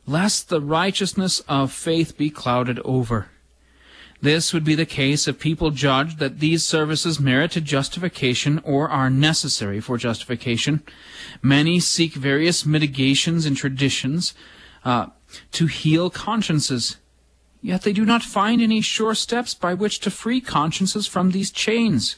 [0.06, 3.28] lest the righteousness of faith be clouded over.
[4.20, 9.10] This would be the case if people judged that these services merited justification or are
[9.10, 10.82] necessary for justification.
[11.40, 14.34] Many seek various mitigations and traditions
[14.84, 15.06] uh,
[15.52, 16.96] to heal consciences,
[17.62, 21.50] yet they do not find any sure steps by which to free consciences from these
[21.50, 22.16] chains.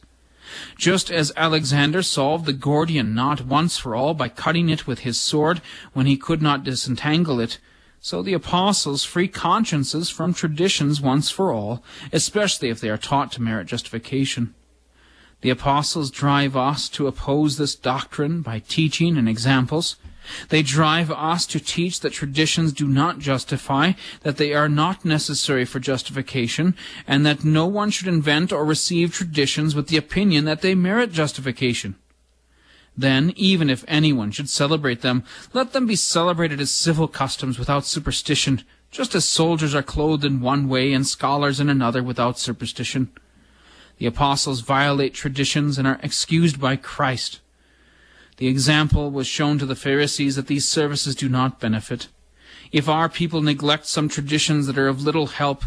[0.77, 5.19] Just as Alexander solved the Gordian knot once for all by cutting it with his
[5.19, 5.61] sword
[5.93, 7.59] when he could not disentangle it,
[8.01, 13.31] so the apostles free consciences from traditions once for all, especially if they are taught
[13.33, 14.55] to merit justification.
[15.43, 19.97] The apostles drive us to oppose this doctrine by teaching and examples.
[20.49, 25.65] They drive us to teach that traditions do not justify, that they are not necessary
[25.65, 26.75] for justification,
[27.07, 31.13] and that no one should invent or receive traditions with the opinion that they merit
[31.13, 31.97] justification.
[32.97, 37.87] Then, even if anyone should celebrate them, let them be celebrated as civil customs without
[37.87, 43.11] superstition, just as soldiers are clothed in one way and scholars in another without superstition.
[43.99, 47.41] The apostles violate traditions and are excused by Christ.
[48.41, 52.09] The example was shown to the Pharisees that these services do not benefit.
[52.73, 55.63] If our people neglect some traditions that are of little help,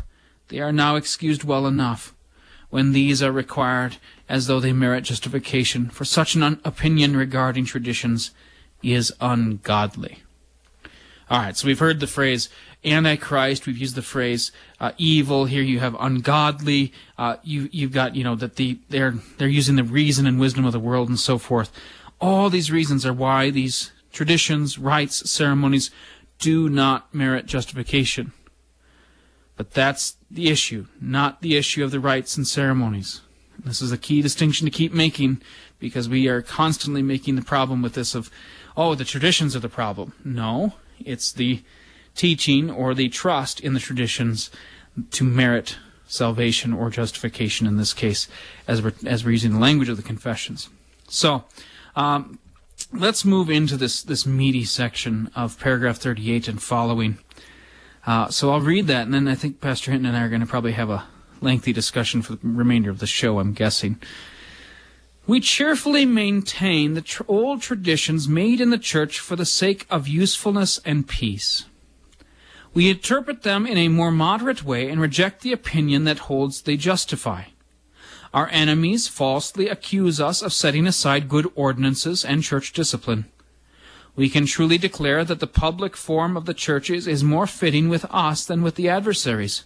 [0.48, 2.16] they are now excused well enough
[2.72, 8.32] when these are required as though they merit justification, for such an opinion regarding traditions
[8.82, 10.24] is ungodly.
[11.30, 12.50] All right, so we've heard the phrase
[12.84, 13.68] antichrist.
[13.68, 15.46] We've used the phrase uh, evil.
[15.46, 16.92] Here you have ungodly.
[17.20, 20.66] Uh, you you've got you know that the they're they're using the reason and wisdom
[20.66, 21.72] of the world and so forth.
[22.24, 25.92] All these reasons are why these traditions, rites, ceremonies
[26.40, 28.32] do not merit justification.
[29.58, 33.20] But that's the issue, not the issue of the rites and ceremonies.
[33.60, 35.42] This is a key distinction to keep making
[35.80, 38.32] because we are constantly making the problem with this of,
[38.78, 40.14] oh, the traditions are the problem.
[40.24, 41.62] No, it's the
[42.16, 44.50] teaching or the trust in the traditions
[45.12, 45.76] to merit
[46.08, 48.30] salvation or justification in this case,
[48.66, 50.70] as we're, as we're using the language of the confessions.
[51.10, 51.44] So,
[51.96, 52.40] um,
[52.92, 57.18] let's move into this, this meaty section of paragraph 38 and following.
[58.06, 60.42] Uh, so I'll read that, and then I think Pastor Hinton and I are going
[60.42, 61.06] to probably have a
[61.42, 64.00] lengthy discussion for the remainder of the show, I'm guessing.
[65.26, 70.08] We cheerfully maintain the tr- old traditions made in the church for the sake of
[70.08, 71.66] usefulness and peace.
[72.74, 76.76] We interpret them in a more moderate way and reject the opinion that holds they
[76.76, 77.44] justify.
[78.34, 83.26] Our enemies falsely accuse us of setting aside good ordinances and church discipline
[84.16, 88.06] we can truly declare that the public form of the churches is more fitting with
[88.12, 89.64] us than with the adversaries.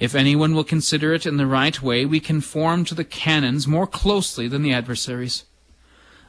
[0.00, 3.86] If anyone will consider it in the right way, we conform to the canons more
[3.86, 5.44] closely than the adversaries.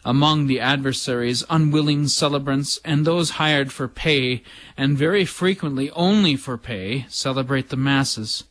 [0.05, 4.43] Among the adversaries, unwilling celebrants and those hired for pay,
[4.77, 8.43] and very frequently only for pay, celebrate the masses.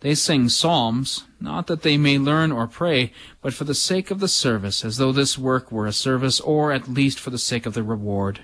[0.00, 4.18] They sing psalms, not that they may learn or pray, but for the sake of
[4.18, 7.66] the service, as though this work were a service, or at least for the sake
[7.66, 8.40] of the reward.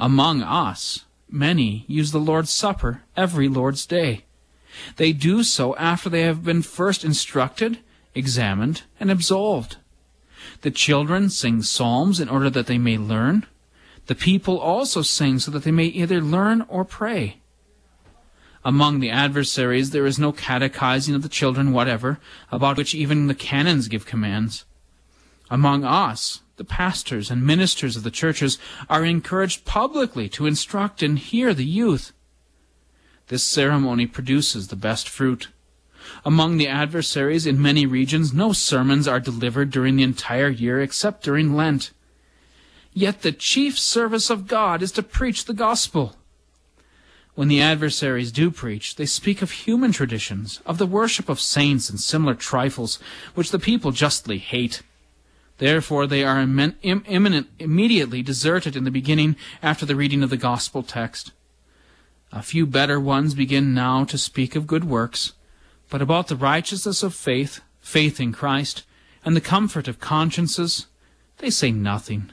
[0.00, 4.24] Among us, many use the Lord's Supper every Lord's Day.
[4.96, 7.78] They do so after they have been first instructed,
[8.14, 9.76] examined, and absolved.
[10.62, 13.46] The children sing psalms in order that they may learn.
[14.06, 17.36] The people also sing so that they may either learn or pray.
[18.64, 22.20] Among the adversaries there is no catechizing of the children whatever,
[22.50, 24.64] about which even the canons give commands.
[25.50, 31.18] Among us, the pastors and ministers of the churches are encouraged publicly to instruct and
[31.18, 32.12] hear the youth.
[33.28, 35.48] This ceremony produces the best fruit.
[36.24, 41.24] Among the adversaries in many regions, no sermons are delivered during the entire year except
[41.24, 41.92] during Lent.
[42.92, 46.16] Yet the chief service of God is to preach the gospel.
[47.34, 51.88] When the adversaries do preach, they speak of human traditions, of the worship of saints
[51.88, 52.98] and similar trifles,
[53.34, 54.82] which the people justly hate.
[55.56, 60.36] Therefore they are Im- imminent, immediately deserted in the beginning after the reading of the
[60.36, 61.32] gospel text.
[62.32, 65.32] A few better ones begin now to speak of good works,
[65.88, 68.84] but about the righteousness of faith, faith in Christ,
[69.24, 70.86] and the comfort of consciences,
[71.38, 72.30] they say nothing.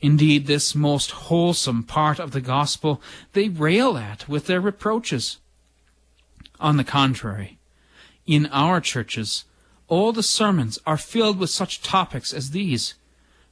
[0.00, 5.38] Indeed, this most wholesome part of the gospel they rail at with their reproaches.
[6.60, 7.58] On the contrary,
[8.26, 9.44] in our churches,
[9.88, 12.94] all the sermons are filled with such topics as these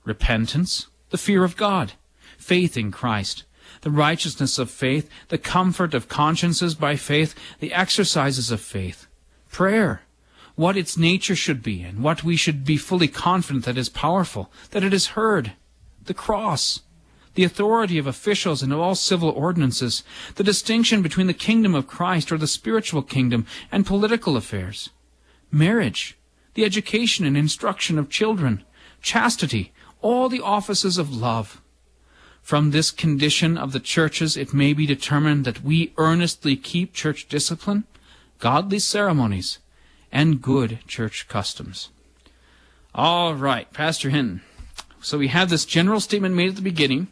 [0.05, 1.93] repentance, the fear of God,
[2.37, 3.45] faith in Christ,
[3.81, 9.07] the righteousness of faith, the comfort of consciences by faith, the exercises of faith,
[9.51, 10.03] prayer,
[10.55, 14.51] what its nature should be, and what we should be fully confident that is powerful,
[14.71, 15.53] that it is heard
[16.07, 16.81] the cross,
[17.35, 20.03] the authority of officials and of all civil ordinances,
[20.37, 24.91] the distinction between the kingdom of Christ or the spiritual kingdom and political affairs,
[25.51, 26.17] marriage,
[26.55, 28.65] the education and instruction of children,
[29.03, 31.61] chastity, all the offices of love.
[32.43, 37.29] From this condition of the churches, it may be determined that we earnestly keep church
[37.29, 37.85] discipline,
[38.39, 39.59] godly ceremonies,
[40.13, 41.91] and good church customs.
[42.95, 44.43] All right, Pastor Hinton.
[45.01, 47.09] So we have this general statement made at the beginning,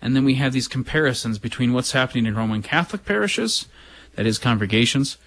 [0.00, 3.66] and then we have these comparisons between what's happening in Roman Catholic parishes,
[4.14, 5.18] that is congregations,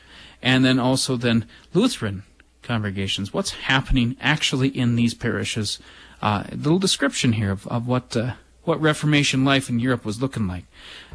[0.41, 2.23] and then also then Lutheran
[2.63, 3.33] congregations.
[3.33, 5.79] What's happening actually in these parishes?
[6.21, 8.33] Uh, a little description here of, of what uh,
[8.63, 10.65] what Reformation life in Europe was looking like.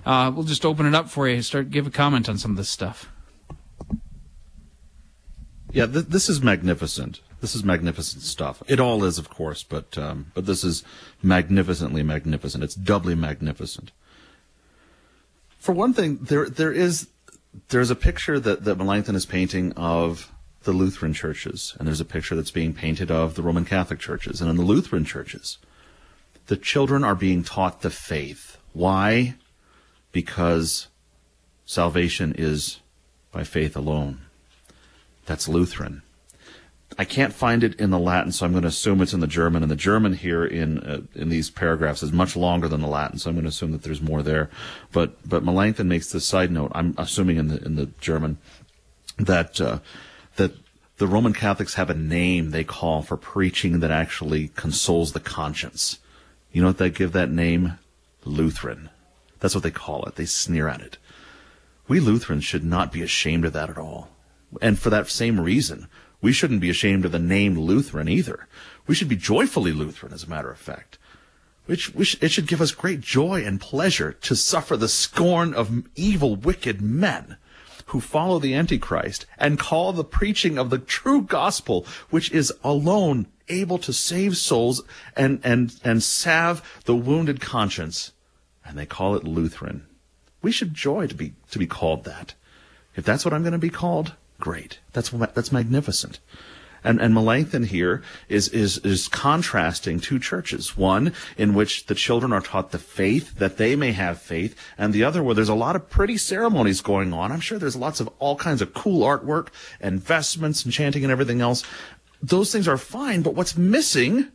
[0.04, 1.40] Uh, we'll just open it up for you.
[1.42, 3.10] Start give a comment on some of this stuff.
[5.72, 7.20] Yeah, th- this is magnificent.
[7.44, 8.62] This is magnificent stuff.
[8.68, 10.82] It all is, of course, but um, but this is
[11.22, 12.64] magnificently magnificent.
[12.64, 13.92] It's doubly magnificent.
[15.58, 17.08] For one thing, there there is
[17.68, 20.32] there's a picture that that Melanchthon is painting of
[20.62, 24.40] the Lutheran churches, and there's a picture that's being painted of the Roman Catholic churches,
[24.40, 25.58] and in the Lutheran churches,
[26.46, 28.56] the children are being taught the faith.
[28.72, 29.34] Why?
[30.12, 30.88] Because
[31.66, 32.80] salvation is
[33.32, 34.22] by faith alone.
[35.26, 36.03] That's Lutheran.
[36.96, 39.26] I can't find it in the Latin, so I'm going to assume it's in the
[39.26, 39.62] German.
[39.62, 43.18] And the German here in uh, in these paragraphs is much longer than the Latin,
[43.18, 44.48] so I'm going to assume that there's more there.
[44.92, 46.70] But but Melanchthon makes this side note.
[46.74, 48.38] I'm assuming in the in the German
[49.18, 49.80] that uh,
[50.36, 50.52] that
[50.98, 55.98] the Roman Catholics have a name they call for preaching that actually consoles the conscience.
[56.52, 57.78] You know what they give that name?
[58.24, 58.90] Lutheran.
[59.40, 60.14] That's what they call it.
[60.14, 60.98] They sneer at it.
[61.88, 64.08] We Lutherans should not be ashamed of that at all.
[64.62, 65.88] And for that same reason,
[66.24, 68.48] we shouldn't be ashamed of the name Lutheran either.
[68.86, 70.96] We should be joyfully Lutheran, as a matter of fact.
[71.66, 76.34] Which, it should give us great joy and pleasure to suffer the scorn of evil,
[76.34, 77.36] wicked men
[77.88, 83.26] who follow the Antichrist and call the preaching of the true gospel, which is alone
[83.50, 84.82] able to save souls
[85.14, 88.12] and, and, and salve the wounded conscience.
[88.64, 89.86] And they call it Lutheran.
[90.40, 92.32] We should joy to be, to be called that.
[92.96, 94.80] If that's what I'm going to be called, great.
[94.92, 96.20] That's, that's magnificent.
[96.84, 100.76] And, and Melanchthon here is, is, is contrasting two churches.
[100.76, 104.92] One in which the children are taught the faith, that they may have faith, and
[104.92, 107.32] the other where there's a lot of pretty ceremonies going on.
[107.32, 109.48] I'm sure there's lots of all kinds of cool artwork
[109.80, 111.64] and vestments and chanting and everything else.
[112.22, 114.28] Those things are fine, but what's missing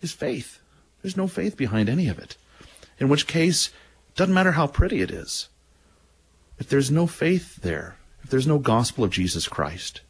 [0.00, 0.60] is faith.
[1.02, 2.36] There's no faith behind any of it.
[2.98, 3.70] In which case,
[4.16, 5.48] doesn't matter how pretty it is.
[6.58, 7.96] If there's no faith there,
[8.30, 10.00] there's no gospel of Jesus Christ,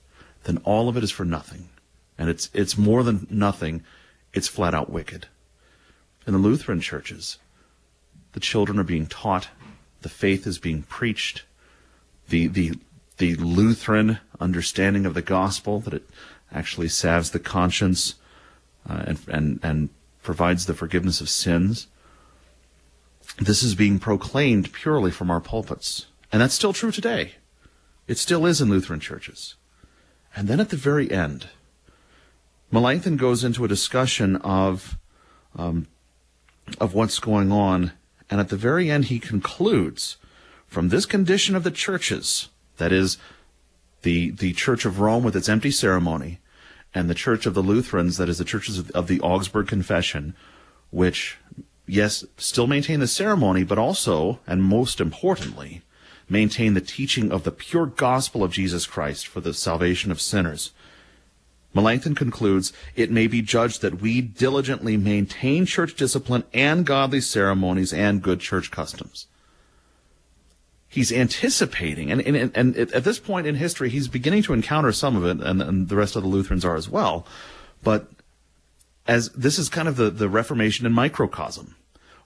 [0.44, 1.68] then all of it is for nothing.
[2.18, 3.82] And it's, it's more than nothing,
[4.32, 5.26] it's flat out wicked.
[6.26, 7.38] In the Lutheran churches,
[8.32, 9.48] the children are being taught,
[10.02, 11.44] the faith is being preached,
[12.28, 12.78] the, the,
[13.18, 16.08] the Lutheran understanding of the gospel, that it
[16.52, 18.14] actually salves the conscience
[18.88, 19.88] uh, and, and, and
[20.22, 21.86] provides the forgiveness of sins.
[23.38, 26.06] This is being proclaimed purely from our pulpits.
[26.32, 27.34] And that's still true today.
[28.10, 29.54] It still is in Lutheran churches.
[30.34, 31.46] And then at the very end,
[32.72, 34.98] Melanchthon goes into a discussion of
[35.54, 35.86] um,
[36.80, 37.92] of what's going on,
[38.28, 40.16] and at the very end he concludes
[40.66, 42.48] from this condition of the churches,
[42.78, 43.16] that is,
[44.02, 46.40] the the Church of Rome with its empty ceremony,
[46.92, 50.34] and the Church of the Lutherans, that is, the churches of, of the Augsburg Confession,
[50.90, 51.38] which
[51.86, 55.82] yes still maintain the ceremony, but also and most importantly
[56.30, 60.72] maintain the teaching of the pure gospel of Jesus Christ for the salvation of sinners.
[61.74, 67.92] Melanchthon concludes, it may be judged that we diligently maintain church discipline and godly ceremonies
[67.92, 69.26] and good church customs.
[70.88, 75.14] He's anticipating, and, and, and at this point in history, he's beginning to encounter some
[75.14, 77.24] of it, and, and the rest of the Lutherans are as well.
[77.84, 78.10] But
[79.06, 81.76] as this is kind of the, the Reformation in microcosm,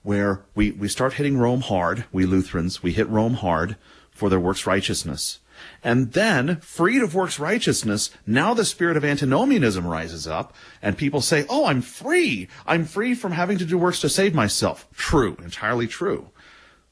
[0.04, 3.76] where we, we start hitting Rome hard, we Lutherans, we hit Rome hard,
[4.12, 5.40] for their works righteousness.
[5.82, 11.20] And then, freed of works righteousness, now the spirit of antinomianism rises up, and people
[11.20, 12.48] say, Oh, I'm free.
[12.66, 14.86] I'm free from having to do works to save myself.
[14.94, 16.30] True, entirely true.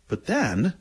[0.08, 0.74] But then,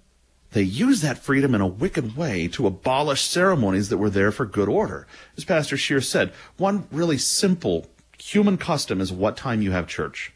[0.51, 4.45] they use that freedom in a wicked way to abolish ceremonies that were there for
[4.45, 5.07] good order.
[5.38, 10.34] As Pastor Scheer said, one really simple human custom is what time you have church.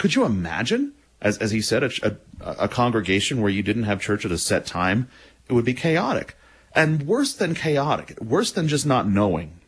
[0.00, 4.00] Could you imagine as, as he said, a, a, a congregation where you didn't have
[4.00, 5.10] church at a set time,
[5.46, 6.38] it would be chaotic.
[6.74, 9.60] And worse than chaotic, worse than just not knowing,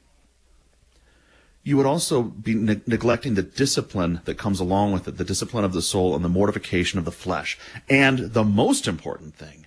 [1.62, 5.66] you would also be ne- neglecting the discipline that comes along with it, the discipline
[5.66, 7.58] of the soul and the mortification of the flesh.
[7.90, 9.66] And the most important thing,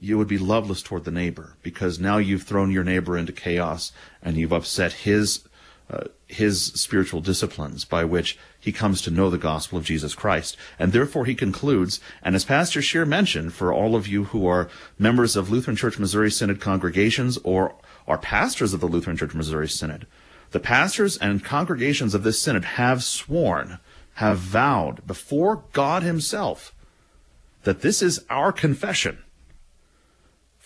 [0.00, 3.92] you would be loveless toward the neighbor because now you've thrown your neighbor into chaos
[4.22, 5.46] and you've upset his
[5.88, 10.56] uh, his spiritual disciplines by which he comes to know the gospel of Jesus Christ.
[10.78, 14.68] And therefore he concludes, and as Pastor Scheer mentioned, for all of you who are
[14.98, 17.76] members of Lutheran Church Missouri Synod congregations or
[18.08, 20.06] are pastors of the Lutheran Church Missouri Synod,
[20.50, 23.78] the pastors and congregations of this synod have sworn,
[24.14, 26.74] have vowed before God himself
[27.64, 29.18] that this is our confession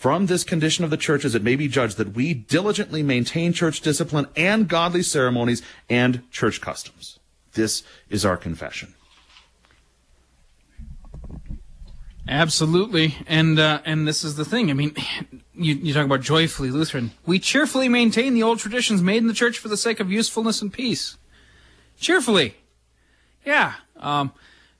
[0.01, 3.81] from this condition of the churches, it may be judged that we diligently maintain church
[3.81, 7.19] discipline and godly ceremonies and church customs.
[7.53, 8.95] This is our confession.
[12.27, 14.71] Absolutely, and uh, and this is the thing.
[14.71, 14.95] I mean,
[15.53, 17.11] you, you talk about joyfully Lutheran.
[17.27, 20.63] We cheerfully maintain the old traditions made in the church for the sake of usefulness
[20.63, 21.19] and peace.
[21.99, 22.55] Cheerfully,
[23.45, 23.73] yeah.
[23.97, 24.31] Um,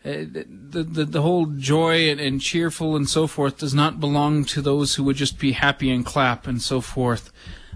[0.04, 4.62] the, the, the whole joy and, and, cheerful and so forth does not belong to
[4.62, 7.32] those who would just be happy and clap and so forth.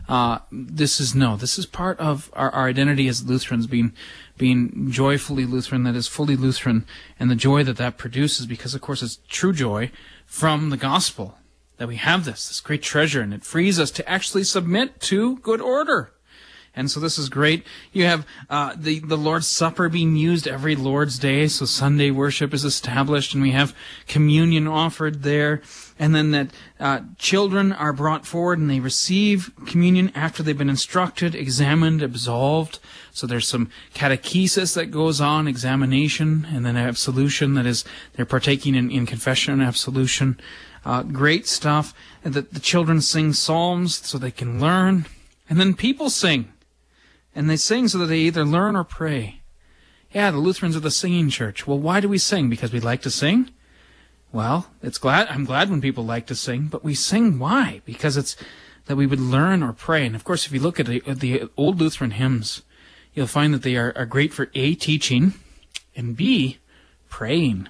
[0.08, 1.36] Uh, this is no.
[1.36, 3.94] This is part of our, our identity as Lutherans, being
[4.38, 6.86] being joyfully Lutheran, that is fully Lutheran,
[7.20, 9.92] and the joy that that produces, because of course it's true joy
[10.26, 11.38] from the gospel
[11.78, 15.38] that we have this this great treasure, and it frees us to actually submit to
[15.38, 16.12] good order.
[16.76, 17.66] And so this is great.
[17.94, 22.54] You have uh, the the Lord's Supper being used every Lord's Day, so Sunday worship
[22.54, 23.74] is established, and we have
[24.08, 25.62] communion offered there.
[25.98, 30.70] And then that uh, children are brought forward and they receive communion after they've been
[30.70, 32.80] instructed, examined, absolved.
[33.14, 37.54] So there's some catechesis that goes on, examination, and then absolution.
[37.54, 40.38] That is, they're partaking in, in confession and absolution.
[40.84, 41.94] Uh, great stuff.
[42.24, 45.06] The, the children sing psalms so they can learn.
[45.50, 46.52] And then people sing.
[47.36, 49.42] And they sing so that they either learn or pray.
[50.12, 51.68] Yeah, the Lutherans are the singing church.
[51.68, 52.50] Well, why do we sing?
[52.50, 53.52] Because we like to sing?
[54.32, 57.82] Well, it's glad I'm glad when people like to sing, but we sing why?
[57.86, 58.36] Because it's
[58.86, 60.06] that we would learn or pray.
[60.06, 62.62] And of course, if you look at the, the old Lutheran hymns,
[63.14, 65.34] you'll find that they are, are great for A, teaching,
[65.96, 66.60] and B,
[67.10, 67.68] praying.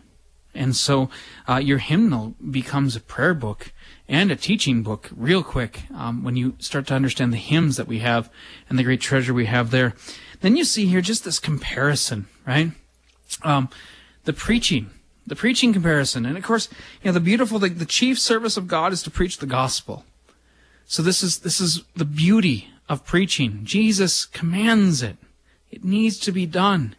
[0.54, 1.10] And so
[1.48, 3.72] uh, your hymnal becomes a prayer book
[4.08, 7.88] and a teaching book real quick um, when you start to understand the hymns that
[7.88, 8.30] we have
[8.70, 9.94] and the great treasure we have there.
[10.42, 12.72] Then you see here just this comparison, right?
[13.42, 13.70] Um,
[14.26, 14.92] the preaching,
[15.26, 16.70] the preaching comparison, and of course,
[17.02, 20.06] you know, the beautiful, the, the chief service of God is to preach the gospel.
[20.86, 23.62] So this is this is the beauty of preaching.
[23.64, 25.18] Jesus commands it;
[25.72, 26.96] it needs to be done,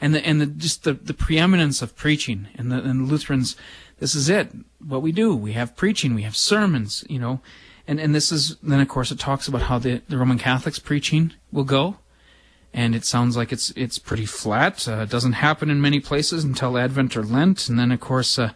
[0.00, 3.56] and the and the just the, the preeminence of preaching and the and the Lutherans
[3.98, 4.50] this is it.
[4.78, 5.34] What we do.
[5.34, 6.14] We have preaching.
[6.14, 7.04] We have sermons.
[7.08, 7.40] You know,
[7.86, 10.78] and and this is then of course it talks about how the the Roman Catholics
[10.78, 11.98] preaching will go,
[12.74, 14.86] and it sounds like it's it's pretty flat.
[14.88, 18.38] Uh, it doesn't happen in many places until Advent or Lent, and then of course
[18.38, 18.50] uh,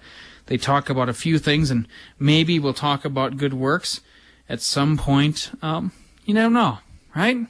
[0.47, 1.87] they talk about a few things, and
[2.19, 4.01] maybe we'll talk about good works
[4.49, 5.53] at some point.
[5.63, 5.93] Um,
[6.25, 6.79] you never know,
[7.15, 7.47] right?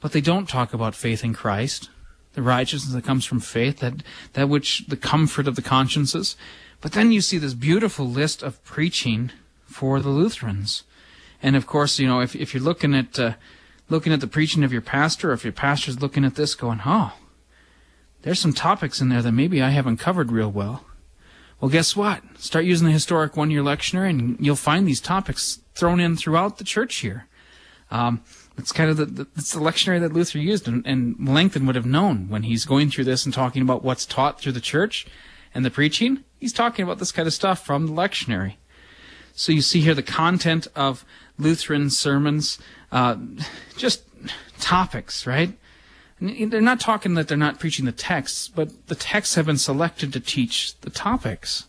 [0.00, 1.88] But they don't talk about faith in Christ,
[2.34, 4.02] the righteousness that comes from faith, that
[4.34, 6.36] that which the comfort of the consciences.
[6.84, 9.30] But then you see this beautiful list of preaching
[9.64, 10.82] for the Lutherans.
[11.42, 13.32] And of course, you know, if, if you're looking at, uh,
[13.88, 16.82] looking at the preaching of your pastor, or if your pastor's looking at this going,
[16.84, 17.14] oh,
[18.20, 20.84] there's some topics in there that maybe I haven't covered real well.
[21.58, 22.20] Well, guess what?
[22.36, 26.58] Start using the historic one year lectionary and you'll find these topics thrown in throughout
[26.58, 27.28] the church here.
[27.90, 28.22] Um,
[28.58, 31.76] it's kind of the, the, it's the lectionary that Luther used, and, and Melanchthon would
[31.76, 35.06] have known when he's going through this and talking about what's taught through the church
[35.54, 36.24] and the preaching.
[36.38, 38.54] He's talking about this kind of stuff from the lectionary.
[39.34, 41.04] So you see here the content of
[41.38, 42.58] Lutheran sermons,
[42.92, 43.16] uh,
[43.76, 44.02] just
[44.60, 45.52] topics, right?
[46.20, 50.12] They're not talking that they're not preaching the texts, but the texts have been selected
[50.12, 51.66] to teach the topics.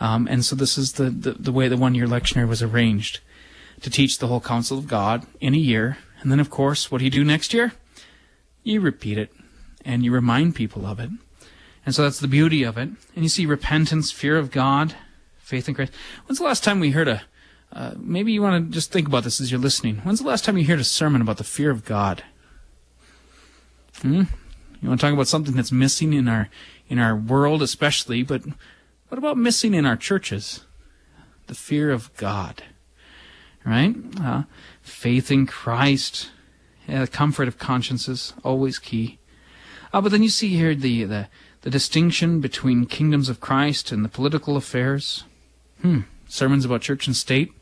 [0.00, 3.20] Um, and so this is the, the, the way the one year lectionary was arranged
[3.82, 5.98] to teach the whole counsel of God in a year.
[6.20, 7.72] And then, of course, what do you do next year?
[8.62, 9.32] You repeat it
[9.84, 11.10] and you remind people of it.
[11.86, 12.88] And so that's the beauty of it.
[13.14, 14.94] And you see repentance, fear of God,
[15.38, 15.92] faith in Christ.
[16.26, 17.22] When's the last time we heard a,
[17.72, 19.96] uh, maybe you want to just think about this as you're listening.
[19.98, 22.22] When's the last time you heard a sermon about the fear of God?
[24.00, 24.22] Hmm?
[24.80, 26.48] You want to talk about something that's missing in our,
[26.88, 28.42] in our world especially, but
[29.08, 30.64] what about missing in our churches?
[31.46, 32.62] The fear of God.
[33.64, 33.94] Right?
[34.20, 34.42] Uh,
[34.82, 36.30] faith in Christ.
[36.86, 39.18] Yeah, the comfort of consciences, always key.
[39.92, 41.28] Uh, but then you see here the, the,
[41.64, 45.24] the distinction between kingdoms of Christ and the political affairs.
[45.80, 46.00] Hmm.
[46.28, 47.52] Sermons about church and state.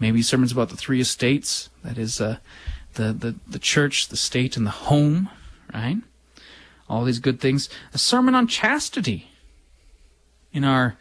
[0.00, 1.70] Maybe sermons about the three estates.
[1.84, 2.38] That is, uh,
[2.94, 5.28] the, the, the church, the state, and the home,
[5.72, 5.98] right?
[6.88, 7.68] All these good things.
[7.94, 9.30] A sermon on chastity
[10.52, 10.96] in our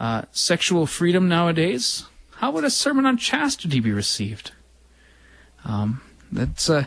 [0.00, 2.06] uh, sexual freedom nowadays.
[2.36, 4.52] How would a sermon on chastity be received?
[5.66, 6.00] Um,
[6.32, 6.86] that's, uh,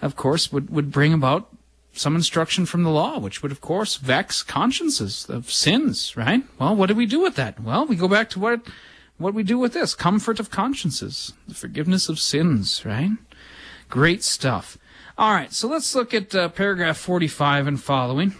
[0.00, 1.54] of course, would, would bring about
[1.98, 6.42] some instruction from the law, which would, of course, vex consciences of sins, right?
[6.58, 7.60] Well, what do we do with that?
[7.60, 8.60] Well, we go back to what,
[9.16, 13.10] what we do with this comfort of consciences, the forgiveness of sins, right?
[13.88, 14.78] Great stuff.
[15.16, 18.34] All right, so let's look at uh, paragraph 45 and following.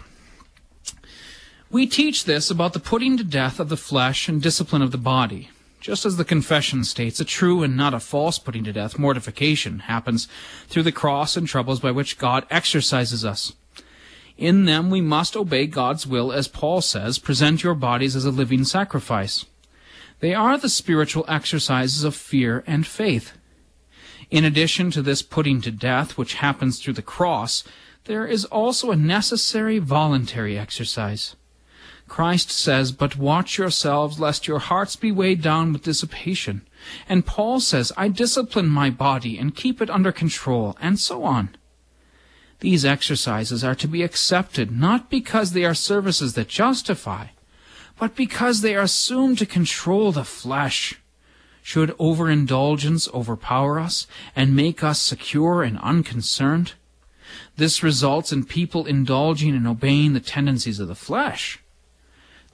[1.69, 4.97] We teach this about the putting to death of the flesh and discipline of the
[4.97, 5.49] body.
[5.79, 9.79] Just as the confession states, a true and not a false putting to death, mortification,
[9.79, 10.27] happens
[10.67, 13.53] through the cross and troubles by which God exercises us.
[14.37, 18.31] In them we must obey God's will, as Paul says, present your bodies as a
[18.31, 19.45] living sacrifice.
[20.19, 23.33] They are the spiritual exercises of fear and faith.
[24.29, 27.63] In addition to this putting to death, which happens through the cross,
[28.03, 31.35] there is also a necessary voluntary exercise.
[32.09, 36.63] Christ says, But watch yourselves, lest your hearts be weighed down with dissipation.
[37.07, 41.55] And Paul says, I discipline my body and keep it under control, and so on.
[42.59, 47.27] These exercises are to be accepted not because they are services that justify,
[47.97, 50.95] but because they are assumed to control the flesh.
[51.61, 56.73] Should overindulgence overpower us and make us secure and unconcerned?
[57.55, 61.59] This results in people indulging and obeying the tendencies of the flesh.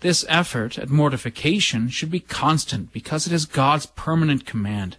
[0.06, 4.98] This effort at mortification should be constant because it is God's permanent command.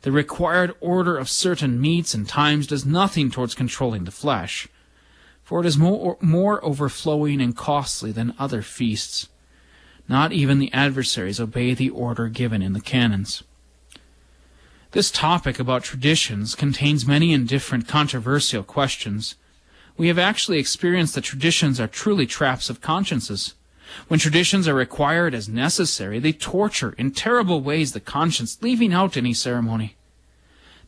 [0.00, 4.66] The required order of certain meats and times does nothing towards controlling the flesh,
[5.44, 9.28] for it is more, more overflowing and costly than other feasts.
[10.08, 13.42] Not even the adversaries obey the order given in the canons.
[14.92, 19.34] This topic about traditions contains many and different controversial questions.
[19.98, 23.54] We have actually experienced that traditions are truly traps of consciences.
[24.08, 29.16] When traditions are required as necessary, they torture in terrible ways the conscience, leaving out
[29.16, 29.96] any ceremony.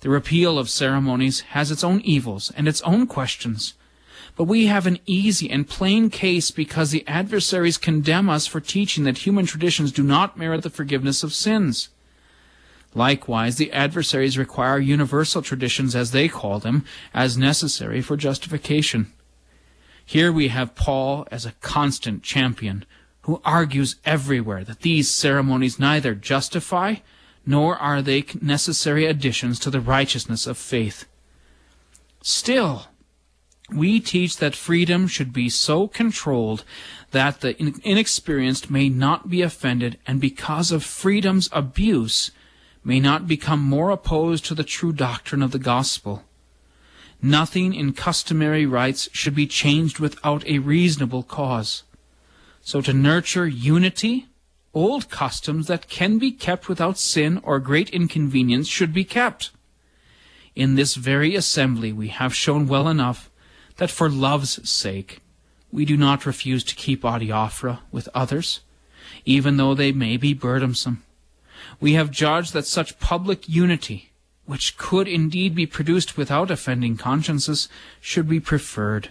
[0.01, 3.74] The repeal of ceremonies has its own evils and its own questions.
[4.36, 9.03] But we have an easy and plain case because the adversaries condemn us for teaching
[9.05, 11.88] that human traditions do not merit the forgiveness of sins.
[12.94, 19.12] Likewise, the adversaries require universal traditions, as they call them, as necessary for justification.
[20.09, 22.87] Here we have Paul as a constant champion,
[23.25, 26.95] who argues everywhere that these ceremonies neither justify
[27.45, 31.05] nor are they necessary additions to the righteousness of faith.
[32.23, 32.87] Still,
[33.71, 36.65] we teach that freedom should be so controlled
[37.11, 37.55] that the
[37.85, 42.31] inexperienced may not be offended, and because of freedom's abuse,
[42.83, 46.25] may not become more opposed to the true doctrine of the gospel.
[47.21, 51.83] Nothing in customary rites should be changed without a reasonable cause.
[52.62, 54.27] So to nurture unity,
[54.73, 59.51] old customs that can be kept without sin or great inconvenience should be kept.
[60.55, 63.31] In this very assembly we have shown well enough
[63.77, 65.21] that for love's sake
[65.71, 68.61] we do not refuse to keep adiaphora with others,
[69.25, 71.03] even though they may be burdensome.
[71.81, 74.11] We have judged that such public unity,
[74.49, 77.68] which could indeed be produced without offending consciences,
[78.01, 79.11] should be preferred.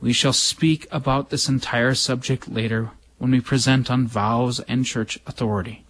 [0.00, 5.18] We shall speak about this entire subject later when we present on vows and church
[5.26, 5.84] authority.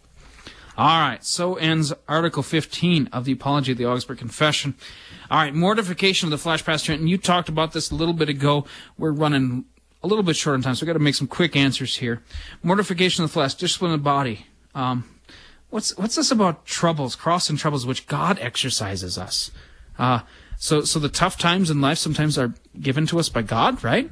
[0.76, 4.74] All right, so ends Article 15 of the Apology of the Augsburg Confession.
[5.30, 8.28] All right, mortification of the flesh, Pastor, and you talked about this a little bit
[8.28, 8.66] ago.
[8.98, 9.66] We're running
[10.02, 12.24] a little bit short on time, so we've got to make some quick answers here.
[12.64, 14.46] Mortification of the flesh, discipline of the body.
[14.74, 15.08] Um,
[15.72, 19.50] what's what's this about troubles, cross and troubles, which God exercises us?
[19.98, 20.20] Uh,
[20.58, 24.10] so so the tough times in life sometimes are given to us by God, right?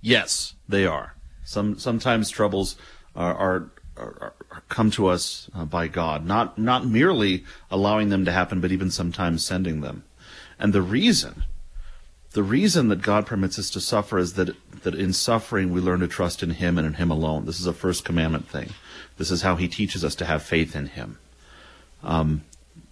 [0.00, 1.16] Yes, they are.
[1.44, 2.76] Some sometimes troubles
[3.16, 8.24] are, are, are, are come to us uh, by God, not not merely allowing them
[8.24, 10.04] to happen, but even sometimes sending them.
[10.58, 11.44] And the reason,
[12.30, 16.00] the reason that God permits us to suffer is that that in suffering we learn
[16.00, 17.44] to trust in Him and in Him alone.
[17.44, 18.70] This is a first commandment thing.
[19.16, 21.18] This is how He teaches us to have faith in Him.
[22.02, 22.44] Um,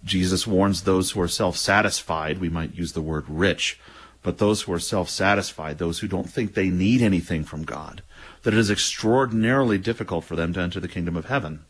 [0.03, 2.39] Jesus warns those who are self-satisfied.
[2.39, 3.79] We might use the word rich
[4.23, 8.01] but those who are self satisfied, those who don't think they need anything from God,
[8.43, 11.65] that it is extraordinarily difficult for them to enter the kingdom of heaven.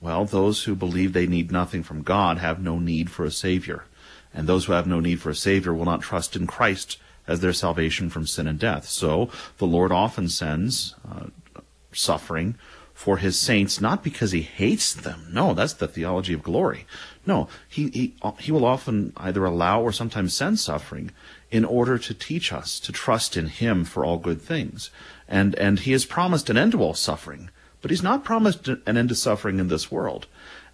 [0.00, 3.84] Well, those who believe they need nothing from God have no need for a Savior.
[4.34, 7.40] And those who have no need for a Savior will not trust in Christ as
[7.40, 8.86] their salvation from sin and death.
[8.86, 11.26] So the Lord often sends uh,
[11.92, 12.56] suffering
[13.02, 15.26] for his saints, not because he hates them.
[15.32, 16.86] No, that's the theology of glory.
[17.26, 21.10] No, he, he, he will often either allow or sometimes send suffering
[21.50, 24.90] in order to teach us to trust in him for all good things.
[25.26, 27.50] And, and he has promised an end to all suffering,
[27.80, 30.28] but he's not promised an end to suffering in this world.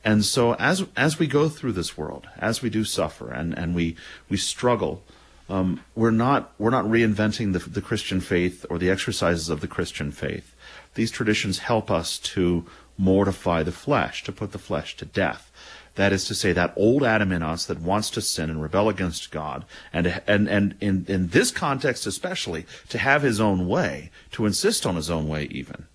[0.05, 3.75] And so as, as we go through this world, as we do suffer and, and
[3.75, 3.97] we,
[4.29, 5.03] we struggle,
[5.49, 9.67] um, we're not, we're not reinventing the, the Christian faith or the exercises of the
[9.67, 10.55] Christian faith.
[10.99, 15.53] These traditions help us to mortify the flesh, to put the flesh to death.
[15.95, 18.89] That is to say, that old Adam in us that wants to sin and rebel
[18.89, 24.11] against God, and and and in in this context especially, to have his own way,
[24.33, 25.87] to insist on his own way, even.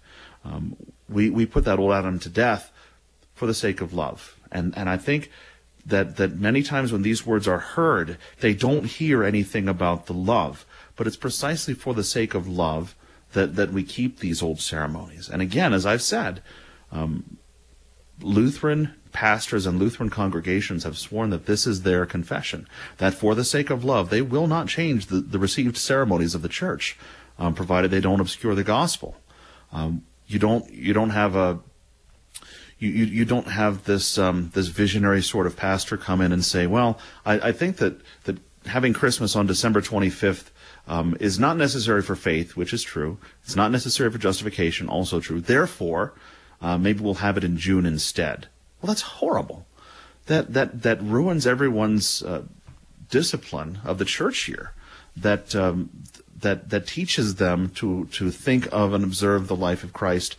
[0.45, 0.77] Um,
[1.09, 2.71] we we put that old Adam to death
[3.35, 5.29] for the sake of love, and and I think
[5.85, 10.13] that that many times when these words are heard, they don't hear anything about the
[10.13, 12.95] love, but it's precisely for the sake of love
[13.33, 15.29] that that we keep these old ceremonies.
[15.29, 16.41] And again, as I've said.
[16.91, 17.37] Um,
[18.21, 22.67] Lutheran pastors and Lutheran congregations have sworn that this is their confession,
[22.97, 26.41] that for the sake of love, they will not change the, the received ceremonies of
[26.41, 26.97] the church,
[27.37, 29.15] um, provided they don't obscure the gospel.
[29.71, 31.59] Um, you don't you don't have a
[32.79, 36.43] you, you, you don't have this um, this visionary sort of pastor come in and
[36.43, 40.49] say, well, I, I think that that having Christmas on December 25th
[40.87, 43.17] um, is not necessary for faith, which is true.
[43.43, 45.39] It's not necessary for justification, also true.
[45.39, 46.13] Therefore,
[46.61, 48.47] uh, maybe we'll have it in June instead.
[48.81, 49.65] Well, that's horrible.
[50.25, 52.43] That that that ruins everyone's uh,
[53.09, 54.71] discipline of the church year.
[55.15, 55.89] That um,
[56.39, 60.35] that that teaches them to to think of and observe the life of Christ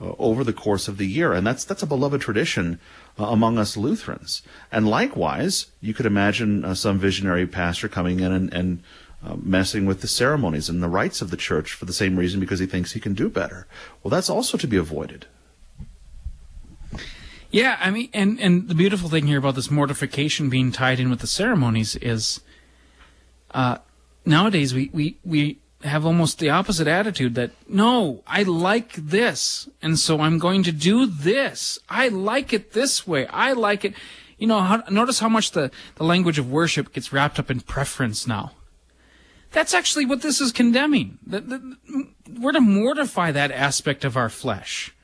[0.00, 2.78] uh, over the course of the year, and that's that's a beloved tradition
[3.18, 4.42] uh, among us Lutherans.
[4.70, 8.82] And likewise, you could imagine uh, some visionary pastor coming in and, and
[9.24, 12.40] uh, messing with the ceremonies and the rites of the church for the same reason
[12.40, 13.66] because he thinks he can do better.
[14.02, 15.26] Well, that's also to be avoided.
[17.50, 21.08] Yeah, I mean, and and the beautiful thing here about this mortification being tied in
[21.08, 22.40] with the ceremonies is,
[23.52, 23.78] uh,
[24.26, 29.98] nowadays we we we have almost the opposite attitude that no, I like this, and
[29.98, 31.78] so I'm going to do this.
[31.88, 33.26] I like it this way.
[33.28, 33.94] I like it.
[34.36, 37.60] You know, how, notice how much the the language of worship gets wrapped up in
[37.60, 38.52] preference now.
[39.52, 41.18] That's actually what this is condemning.
[42.38, 44.94] We're to mortify that aspect of our flesh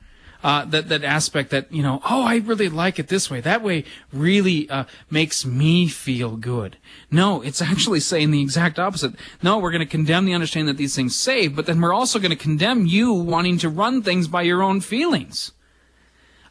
[0.45, 3.41] uh, that that aspect that you know, oh, I really like it this way.
[3.41, 3.83] That way
[4.13, 6.77] really uh, makes me feel good.
[7.09, 9.15] No, it's actually saying the exact opposite.
[9.41, 12.19] No, we're going to condemn the understanding that these things save, but then we're also
[12.19, 15.51] going to condemn you wanting to run things by your own feelings.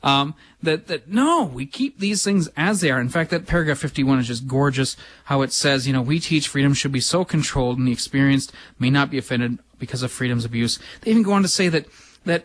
[0.05, 3.01] Um, that that no, we keep these things as they are.
[3.01, 4.99] In fact, that paragraph 51 is just gorgeous.
[5.25, 8.53] How it says, you know, we teach freedom should be so controlled, and the experienced
[8.79, 10.79] may not be offended because of freedom's abuse.
[11.01, 11.87] They even go on to say that
[12.27, 12.45] that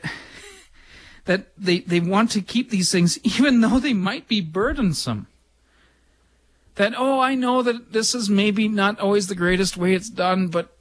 [1.26, 5.28] that they, they want to keep these things even though they might be burdensome.
[6.76, 10.48] That, oh, I know that this is maybe not always the greatest way it's done,
[10.48, 10.78] but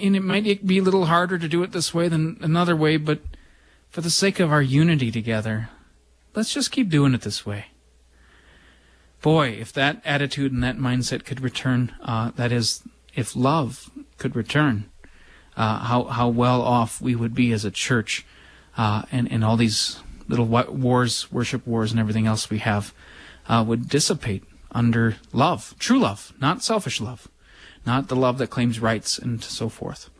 [0.00, 2.96] and it might be a little harder to do it this way than another way,
[2.96, 3.20] but
[3.88, 5.70] for the sake of our unity together,
[6.36, 7.66] let's just keep doing it this way.
[9.22, 12.82] Boy, if that attitude and that mindset could return, uh, that is,
[13.14, 14.88] if love could return,
[15.56, 18.26] uh, how how well off we would be as a church
[18.76, 22.92] uh, and and all these little wars, worship wars, and everything else we have
[23.48, 27.28] uh, would dissipate under love, true love, not selfish love,
[27.86, 30.10] not the love that claims rights and so forth.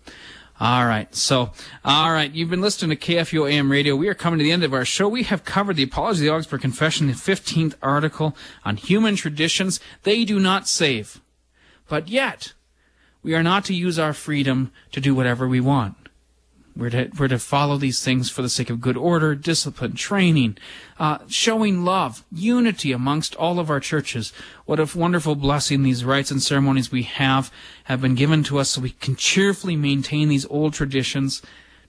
[0.59, 1.15] All right.
[1.15, 1.53] So,
[1.85, 2.33] all right.
[2.33, 3.95] You've been listening to KFUO AM radio.
[3.95, 5.07] We are coming to the end of our show.
[5.07, 8.35] We have covered the Apology of the Augsburg Confession, the 15th article
[8.65, 9.81] on human traditions.
[10.05, 11.21] They do not save.
[11.89, 12.55] But yet,
[13.23, 16.06] we are not to use our freedom to do whatever we want.
[16.77, 20.59] We're to, we're to follow these things for the sake of good order, discipline, training,
[20.99, 24.33] uh, showing love, unity amongst all of our churches.
[24.67, 27.51] What a wonderful blessing these rites and ceremonies we have
[27.85, 31.41] have been given to us so we can cheerfully maintain these old traditions,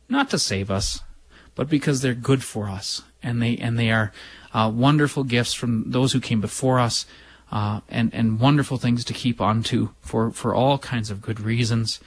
[0.07, 1.01] not to save us,
[1.53, 4.13] but because they're good for us and they and they are
[4.53, 7.05] uh, wonderful gifts from those who came before us,
[7.51, 11.41] uh, and and wonderful things to keep on to for for all kinds of good
[11.41, 11.99] reasons.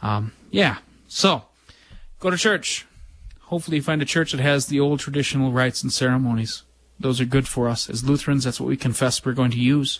[0.00, 0.78] Um, yeah,
[1.08, 1.44] so.
[2.22, 2.86] Go to church.
[3.46, 6.62] Hopefully, you find a church that has the old traditional rites and ceremonies.
[7.00, 7.90] Those are good for us.
[7.90, 9.98] As Lutherans, that's what we confess we're going to use.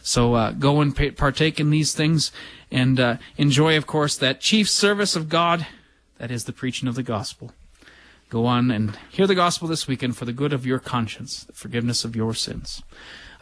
[0.00, 2.32] So uh, go and pay, partake in these things
[2.70, 5.66] and uh, enjoy, of course, that chief service of God
[6.16, 7.52] that is the preaching of the gospel.
[8.30, 11.52] Go on and hear the gospel this weekend for the good of your conscience, the
[11.52, 12.82] forgiveness of your sins.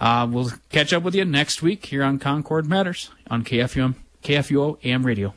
[0.00, 3.94] Uh, we'll catch up with you next week here on Concord Matters on KFUM,
[4.24, 5.34] KFUO AM Radio.